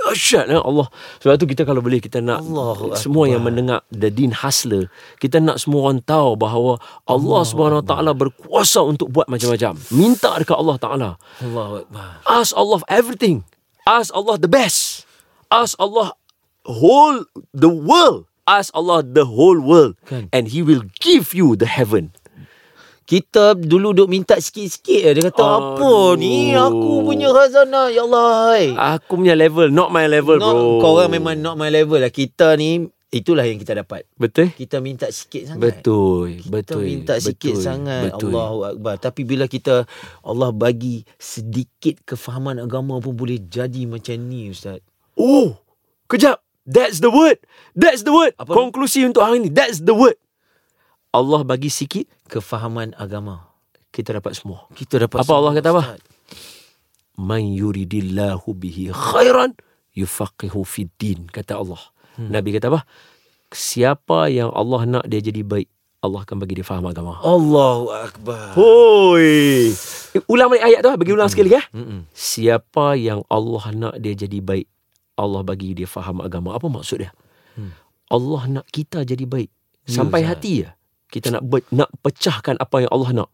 Dahsyat 0.00 0.48
lah 0.48 0.60
Allah. 0.60 0.88
Sebab 1.20 1.40
tu 1.40 1.48
kita 1.48 1.64
kalau 1.64 1.80
boleh 1.80 1.96
Kita 1.96 2.20
nak 2.20 2.44
Allahu 2.44 2.92
Semua 3.00 3.24
Akbar. 3.24 3.32
yang 3.32 3.42
mendengar 3.48 3.80
The 3.88 4.12
Din 4.12 4.28
Hustler 4.28 4.92
Kita 5.16 5.40
nak 5.40 5.56
semua 5.56 5.88
orang 5.88 6.04
tahu 6.04 6.36
Bahawa 6.36 6.76
Allah 7.08 7.40
Subhanahu 7.48 7.80
Wa 7.80 7.86
Taala 7.88 8.12
berkuasa 8.12 8.84
Untuk 8.84 9.08
buat 9.08 9.24
macam-macam. 9.24 9.80
Minta 9.88 10.36
dekat 10.36 10.60
Allah 10.60 10.76
Ta'ala. 10.76 11.10
Akbar. 11.40 11.88
Ask 12.28 12.52
Allah 12.52 12.84
everything. 12.92 13.40
Ask 13.88 14.12
Allah 14.12 14.36
the 14.36 14.52
best. 14.52 15.08
Ask 15.48 15.80
Allah 15.80 16.12
Whole 16.68 17.24
The 17.56 17.72
world 17.72 18.28
Ask 18.44 18.72
Allah 18.76 19.00
the 19.00 19.24
whole 19.24 19.60
world 19.60 19.96
Kan. 20.04 20.28
And 20.32 20.52
He 20.52 20.60
will 20.60 20.84
give 21.00 21.32
you 21.32 21.56
the 21.56 21.68
heaven. 21.68 22.12
Kita 23.04 23.52
dulu 23.52 23.92
duk 23.92 24.08
minta 24.08 24.40
sikit-sikit 24.40 25.12
Dia 25.12 25.22
kata 25.28 25.44
Aduh. 25.44 25.56
apa 25.76 25.92
ni? 26.16 26.56
Aku 26.56 27.04
punya 27.04 27.28
khazanah 27.28 27.92
Ya 27.92 28.00
Allah 28.08 28.28
hai. 28.48 28.64
Aku 28.96 29.20
punya 29.20 29.36
level 29.36 29.68
Not 29.68 29.92
my 29.92 30.08
level 30.08 30.40
not, 30.40 30.56
bro. 30.56 30.80
Kau 30.80 30.96
orang 30.96 31.12
memang 31.12 31.36
not 31.36 31.60
my 31.60 31.68
level 31.68 32.00
lah. 32.00 32.08
Kita 32.08 32.56
ni 32.56 32.88
Itulah 33.14 33.46
yang 33.46 33.62
kita 33.62 33.78
dapat. 33.78 34.10
Betul? 34.18 34.50
Kita 34.50 34.82
minta 34.82 35.06
sikit 35.06 35.54
sangat. 35.54 35.62
Betul 35.62 36.42
Kita 36.42 36.50
Betul 36.50 36.82
minta 36.82 37.14
sikit 37.22 37.54
betul, 37.54 37.62
sangat. 37.62 38.10
Betul. 38.10 38.34
Allahu 38.34 38.60
Akbar. 38.74 38.94
Tapi 38.98 39.22
bila 39.22 39.46
kita 39.46 39.86
Allah 40.26 40.50
bagi 40.50 41.06
sedikit 41.14 42.02
kefahaman 42.02 42.58
agama 42.58 42.98
pun 42.98 43.14
boleh 43.14 43.38
jadi 43.38 43.86
macam 43.86 44.18
ni 44.18 44.50
Ustaz. 44.50 44.82
Oh, 45.14 45.62
kejap. 46.10 46.42
That's 46.64 47.00
the 47.00 47.12
word. 47.12 47.40
That's 47.76 48.02
the 48.04 48.12
word. 48.12 48.32
Apa? 48.40 48.52
Konklusi 48.52 49.04
untuk 49.04 49.20
hari 49.20 49.44
ini. 49.44 49.52
That's 49.52 49.84
the 49.84 49.92
word. 49.92 50.16
Allah 51.14 51.46
bagi 51.46 51.70
sikit, 51.70 52.10
Kefahaman 52.26 52.96
agama 52.98 53.54
kita 53.94 54.18
dapat 54.18 54.34
semua. 54.34 54.66
Kita 54.74 54.98
dapat 54.98 55.22
Apa 55.22 55.38
Allah 55.38 55.54
semua, 55.54 55.60
kata 55.62 55.68
apa? 55.70 55.82
Ustaz. 55.94 56.02
Man 57.14 57.54
yuridillahu 57.54 58.48
bihi 58.58 58.90
khairan 58.90 59.54
yufaqihu 59.94 60.66
fid 60.66 60.90
din 60.98 61.30
kata 61.30 61.62
Allah. 61.62 61.78
Hmm. 62.18 62.34
Nabi 62.34 62.58
kata 62.58 62.74
apa? 62.74 62.82
Siapa 63.54 64.26
yang 64.34 64.50
Allah 64.50 64.82
nak 64.98 65.04
dia 65.06 65.22
jadi 65.22 65.46
baik, 65.46 65.70
Allah 66.02 66.26
akan 66.26 66.42
bagi 66.42 66.58
dia 66.58 66.66
faham 66.66 66.90
agama. 66.90 67.22
Allahu 67.22 67.94
Akbar 67.94 68.58
Hoi. 68.58 69.70
Ulang 70.26 70.50
balik 70.50 70.66
ayat 70.66 70.82
tu, 70.82 70.90
ah. 70.90 70.98
bagi 70.98 71.14
ulang 71.14 71.30
sekali 71.30 71.54
ya. 71.54 71.62
Mm-mm. 71.70 72.10
Siapa 72.10 72.98
yang 72.98 73.22
Allah 73.30 73.64
nak 73.70 73.94
dia 74.02 74.18
jadi 74.18 74.42
baik, 74.42 74.66
Allah 75.14 75.42
bagi 75.46 75.74
dia 75.74 75.86
faham 75.86 76.20
agama. 76.20 76.54
Apa 76.54 76.66
maksud 76.66 77.02
dia? 77.02 77.10
Hmm. 77.54 77.70
Allah 78.10 78.42
nak 78.60 78.66
kita 78.70 79.06
jadi 79.06 79.24
baik. 79.24 79.50
Ya, 79.86 80.02
Sampai 80.02 80.26
Ustaz. 80.26 80.30
hati 80.38 80.52
ya. 80.66 80.70
Kita 81.08 81.30
nak 81.30 81.42
ber, 81.46 81.62
nak 81.70 81.90
pecahkan 82.02 82.58
apa 82.58 82.82
yang 82.82 82.90
Allah 82.90 83.10
nak. 83.24 83.28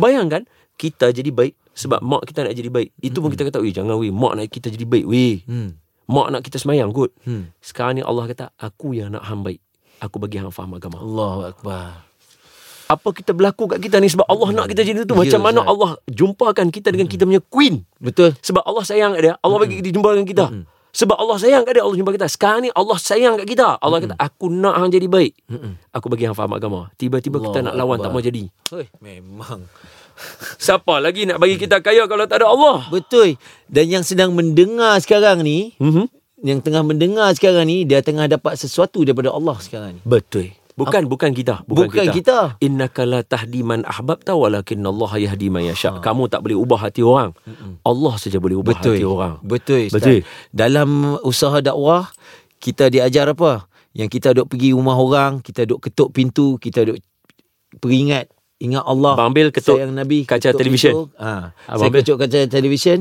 Bayangkan 0.00 0.48
kita 0.80 1.12
jadi 1.12 1.28
baik 1.28 1.52
sebab 1.76 2.00
mak 2.00 2.24
kita 2.24 2.48
nak 2.48 2.56
jadi 2.56 2.72
baik. 2.72 2.90
Itu 3.00 3.20
pun 3.20 3.32
kita 3.32 3.48
kata, 3.48 3.60
"Weh, 3.60 3.72
jangan 3.72 4.00
weh, 4.00 4.12
mak 4.12 4.40
nak 4.40 4.48
kita 4.48 4.72
jadi 4.72 4.84
baik 4.88 5.04
weh. 5.04 5.44
Hmm. 5.44 5.76
Mak 6.08 6.28
nak 6.32 6.40
kita 6.44 6.56
semayang 6.56 6.92
kot." 6.92 7.12
Hmm. 7.28 7.52
Sekarang 7.60 8.00
ni 8.00 8.02
Allah 8.04 8.24
kata, 8.28 8.52
"Aku 8.56 8.96
yang 8.96 9.12
nak 9.12 9.28
hang 9.28 9.44
baik. 9.44 9.60
Aku 10.00 10.16
bagi 10.16 10.40
hang 10.40 10.48
faham 10.48 10.72
agama." 10.76 11.00
Allahu 11.00 11.52
Akbar 11.52 12.10
apa 12.90 13.08
kita 13.14 13.30
berlaku 13.30 13.70
kat 13.70 13.78
kita 13.78 14.02
ni 14.02 14.10
sebab 14.10 14.26
Allah 14.26 14.50
nak 14.50 14.66
kita 14.66 14.82
jadi 14.82 15.06
tu 15.06 15.14
Ya, 15.14 15.22
macam 15.22 15.40
mana 15.46 15.62
Ustaz. 15.62 15.70
Allah 15.70 15.90
jumpakan 16.10 16.66
kita 16.74 16.90
dengan 16.90 17.06
kita 17.06 17.22
punya 17.22 17.38
queen 17.38 17.86
Betul. 18.02 18.34
sebab 18.42 18.66
Allah 18.66 18.82
sayang 18.82 19.14
dia 19.14 19.38
Allah 19.38 19.58
bagi 19.62 19.78
kita 19.78 19.94
jumpa 19.94 20.10
dengan 20.10 20.26
kita 20.26 20.44
sebab 20.90 21.14
Allah 21.14 21.36
sayang 21.36 21.62
kat 21.62 21.72
dia 21.72 21.82
Allah 21.82 21.94
jumpa 21.94 22.12
kita 22.12 22.26
sekarang 22.26 22.60
ni 22.62 22.70
Allah 22.70 22.96
sayang 22.96 23.34
kat 23.36 23.46
kita 23.46 23.76
Allah 23.76 23.98
kata 24.00 24.14
aku 24.14 24.46
nak 24.46 24.74
hang 24.76 24.90
jadi 24.90 25.06
baik 25.06 25.32
aku 25.90 26.06
bagi 26.06 26.24
hang 26.24 26.34
faham 26.34 26.52
agama 26.52 26.90
tiba-tiba 26.94 27.38
kita 27.40 27.62
nak 27.62 27.74
lawan 27.74 27.96
tak 27.96 28.08
Akbar. 28.08 28.14
mau 28.14 28.22
jadi 28.22 28.44
Hoi, 28.68 28.86
memang. 28.98 29.66
siapa 30.58 30.98
lagi 30.98 31.24
nak 31.24 31.38
bagi 31.38 31.56
kita 31.56 31.78
kaya 31.78 32.04
kalau 32.04 32.24
tak 32.24 32.40
ada 32.40 32.46
Allah 32.46 32.84
Betul. 32.88 33.40
Dan 33.64 33.88
yang 33.88 34.02
sedang 34.02 34.30
mendengar 34.30 34.98
sekarang 34.98 35.40
ni, 35.40 35.72
Mhm. 35.78 36.10
yang 36.42 36.58
tengah 36.58 36.82
mendengar 36.82 37.30
sekarang 37.32 37.64
ni, 37.64 37.84
dia 37.84 38.00
tengah 38.00 38.26
dapat 38.26 38.56
sesuatu 38.56 39.00
daripada 39.00 39.30
Allah 39.30 39.56
sekarang 39.58 39.96
ni. 39.96 40.00
betul 40.02 40.50
bukan 40.80 41.02
bukan 41.04 41.30
kita 41.30 41.54
bukan, 41.64 41.86
Bukan 41.92 42.06
kita. 42.10 42.56
innaka 42.58 43.04
la 43.04 43.20
tahdi 43.20 43.60
man 43.60 43.84
ahbabta 43.84 44.32
walakin 44.32 44.80
Allah 44.82 45.12
yahdi 45.20 45.46
man 45.46 45.62
yasha 45.62 46.00
kamu 46.00 46.26
tak 46.26 46.40
boleh 46.40 46.56
ubah 46.56 46.80
hati 46.80 47.00
orang 47.00 47.36
Allah 47.82 48.14
saja 48.16 48.36
boleh 48.36 48.56
ubah 48.56 48.72
Betul. 48.74 48.96
hati 48.96 49.04
orang 49.04 49.34
Betul. 49.44 49.82
Ustaz. 49.86 50.00
Betul. 50.00 50.18
Dalam 50.50 50.88
usaha 51.20 51.60
dakwah, 51.60 52.08
kita 52.58 52.88
diajar 52.88 53.28
apa? 53.28 53.68
Yang 53.92 54.08
kita 54.16 54.28
duk 54.32 54.46
pergi 54.48 54.70
rumah 54.70 54.94
orang, 54.94 55.40
kita 55.40 55.66
duk 55.66 55.82
ketuk 55.82 56.10
pintu, 56.10 56.56
kita 56.56 56.84
duk 56.84 56.98
peringat 57.78 58.30
ingat 58.58 58.84
Allah. 58.84 59.16
Abang 59.16 59.32
ambil 59.32 59.48
ketuk 59.50 59.76
sayang 59.76 59.92
Nabi, 59.92 60.22
kaca 60.22 60.50
ketuk 60.50 60.60
televisyen. 60.60 60.94
pintu. 60.94 61.04
Ha, 61.16 61.50
Abang 61.66 61.80
saya 61.80 61.90
ketuk 61.92 62.16
kaca 62.18 62.38
televisyen, 62.46 62.98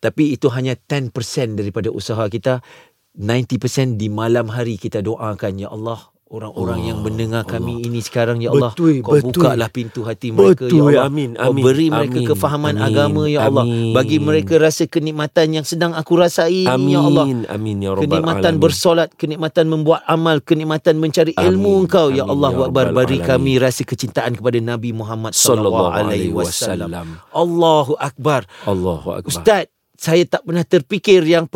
tapi 0.00 0.32
itu 0.32 0.48
hanya 0.48 0.72
10% 0.74 1.12
daripada 1.54 1.88
usaha 1.88 2.24
kita. 2.26 2.64
90% 3.12 4.00
di 4.00 4.08
malam 4.08 4.48
hari 4.48 4.80
kita 4.80 5.04
doakan 5.04 5.60
ya 5.60 5.68
Allah 5.68 6.00
orang-orang 6.32 6.80
yang 6.82 6.98
mendengar 6.98 7.44
kami 7.44 7.84
ini 7.84 8.00
sekarang 8.00 8.40
ya 8.40 8.48
Allah 8.48 8.72
Betul, 8.72 8.98
kau 8.98 9.12
betul. 9.14 9.36
bukalah 9.36 9.68
pintu 9.68 10.00
hati 10.02 10.32
mereka 10.32 10.64
Betul, 10.64 10.88
ya 10.88 11.04
Allah 11.04 11.04
amin, 11.06 11.30
kau 11.36 11.52
amin, 11.52 11.62
beri 11.62 11.86
mereka 11.86 12.18
amin, 12.18 12.28
kefahaman 12.32 12.74
amin, 12.74 12.86
agama 12.88 13.22
ya 13.28 13.40
Allah 13.44 13.64
amin. 13.64 13.92
bagi 13.92 14.16
mereka 14.16 14.54
rasa 14.56 14.88
kenikmatan 14.88 15.46
yang 15.52 15.62
sedang 15.62 15.92
aku 15.92 16.16
rasai 16.16 16.64
ini 16.64 16.90
ya 16.90 17.00
Allah 17.00 17.24
Amin 17.24 17.40
amin 17.46 17.76
ya 17.78 17.90
rabbal 17.92 18.00
kenikmatan 18.02 18.48
alamin. 18.48 18.64
bersolat, 18.64 19.08
kenikmatan 19.12 19.64
membuat 19.68 20.00
amal, 20.04 20.40
kenikmatan 20.40 20.96
mencari 20.96 21.36
Amin, 21.36 21.46
ilmu 21.52 21.84
engkau 21.84 22.08
ya 22.08 22.24
amin, 22.24 22.32
Allah 22.32 22.50
ya 22.50 22.64
Akbar 22.64 22.86
beri 22.90 23.18
alamin. 23.20 23.28
kami 23.28 23.52
rasa 23.60 23.82
kecintaan 23.84 24.32
kepada 24.32 24.58
Nabi 24.58 24.90
Muhammad 24.90 25.36
Sallallahu 25.36 25.92
alaihi 25.92 26.32
wasallam. 26.32 27.20
Allahu 27.28 27.92
akbar. 28.00 28.48
Allahu 28.64 29.20
akbar. 29.20 29.28
Ustaz, 29.28 29.68
saya 30.02 30.26
tak 30.26 30.42
pernah 30.42 30.66
terfikir 30.66 31.22
yang 31.22 31.46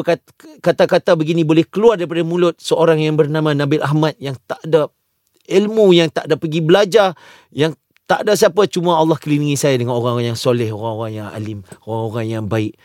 kata-kata 0.62 1.18
begini 1.18 1.42
boleh 1.42 1.66
keluar 1.66 1.98
daripada 1.98 2.22
mulut 2.22 2.54
seorang 2.62 3.02
yang 3.02 3.18
bernama 3.18 3.50
Nabil 3.50 3.82
Ahmad 3.82 4.14
yang 4.22 4.38
tak 4.46 4.62
ada 4.62 4.86
ilmu, 5.50 5.90
yang 5.90 6.06
tak 6.14 6.30
ada 6.30 6.38
pergi 6.38 6.62
belajar, 6.62 7.10
yang 7.50 7.74
tak 8.06 8.22
ada 8.22 8.38
siapa 8.38 8.70
cuma 8.70 9.02
Allah 9.02 9.18
kelilingi 9.18 9.58
saya 9.58 9.74
dengan 9.74 9.98
orang-orang 9.98 10.30
yang 10.30 10.38
soleh, 10.38 10.70
orang-orang 10.70 11.26
yang 11.26 11.28
alim, 11.34 11.58
orang-orang 11.82 12.26
yang 12.30 12.44
baik. 12.46 12.78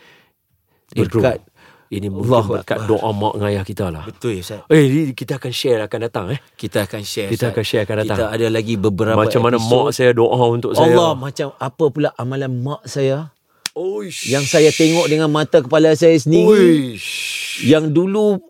Eh, 0.98 1.06
Berkat 1.06 1.46
ini 1.92 2.08
mungkin 2.08 2.32
Allahu 2.32 2.56
berkat 2.56 2.78
doa 2.88 3.10
mak 3.12 3.36
dengan 3.36 3.48
ayah 3.52 3.64
kita 3.68 3.84
lah. 3.92 4.02
Betul 4.08 4.40
Ustaz. 4.40 4.64
Eh, 4.72 5.12
kita 5.12 5.36
akan 5.36 5.52
share 5.52 5.80
akan 5.84 5.98
datang 6.08 6.26
eh. 6.32 6.40
Kita 6.56 6.88
akan 6.88 7.04
share. 7.04 7.28
Kita 7.28 7.46
Ustaz. 7.46 7.54
akan 7.54 7.64
share 7.68 7.82
akan 7.84 7.96
datang. 8.02 8.18
Kita 8.18 8.26
ada 8.32 8.46
lagi 8.48 8.74
beberapa 8.80 9.14
Macam 9.14 9.40
mana 9.44 9.60
episod. 9.60 9.76
mak 9.76 9.88
saya 9.92 10.10
doa 10.16 10.42
untuk 10.48 10.72
saya. 10.72 10.88
Allah 10.88 11.10
macam 11.14 11.48
apa 11.54 11.84
pula 11.92 12.08
amalan 12.16 12.50
mak 12.64 12.82
saya 12.88 13.28
Oish. 13.72 14.28
yang 14.28 14.44
saya 14.44 14.68
tengok 14.68 15.08
dengan 15.08 15.32
mata 15.32 15.64
kepala 15.64 15.96
saya 15.96 16.16
sendiri. 16.20 16.96
Oish. 16.96 17.64
Yang 17.64 17.92
dulu 17.92 18.40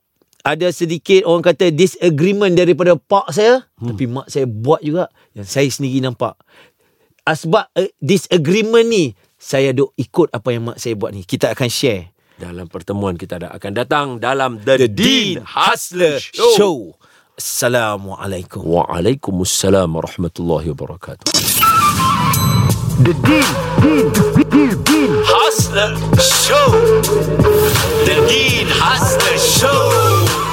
ada 0.43 0.69
sedikit 0.75 1.23
orang 1.23 1.47
kata 1.47 1.71
disagreement 1.71 2.59
daripada 2.59 2.99
pak 2.99 3.31
saya 3.31 3.63
hmm. 3.79 3.89
tapi 3.95 4.05
mak 4.11 4.27
saya 4.27 4.47
buat 4.51 4.83
juga 4.83 5.07
yang 5.39 5.47
saya 5.47 5.71
sendiri 5.71 6.03
nampak. 6.03 6.35
Asbab 7.23 7.71
uh, 7.79 7.91
disagreement 8.03 8.87
ni 8.91 9.15
saya 9.39 9.71
duk 9.71 9.95
ikut 9.95 10.35
apa 10.35 10.49
yang 10.51 10.75
mak 10.75 10.83
saya 10.83 10.99
buat 10.99 11.15
ni. 11.15 11.23
Kita 11.23 11.55
akan 11.55 11.71
share. 11.71 12.11
Dalam 12.43 12.67
pertemuan 12.67 13.15
kita 13.15 13.39
akan 13.39 13.71
datang 13.71 14.07
dalam 14.19 14.59
The, 14.59 14.91
Dean 14.91 15.47
Hustler 15.47 16.19
Show. 16.19 16.35
Show. 16.35 16.55
Show. 16.59 16.79
Assalamualaikum. 17.33 18.61
Waalaikumsalam 18.61 19.89
warahmatullahi 19.89 20.69
wabarakatuh. 20.75 21.62
The 23.03 23.15
deal, 23.15 23.53
deal, 23.83 24.11
deal, 24.45 24.83
deal. 24.85 25.23
Hustler 25.27 25.97
Show. 26.21 27.03
The 28.05 28.15
Deal 28.29 28.69
Hustler 28.79 29.39
Show. 29.39 30.52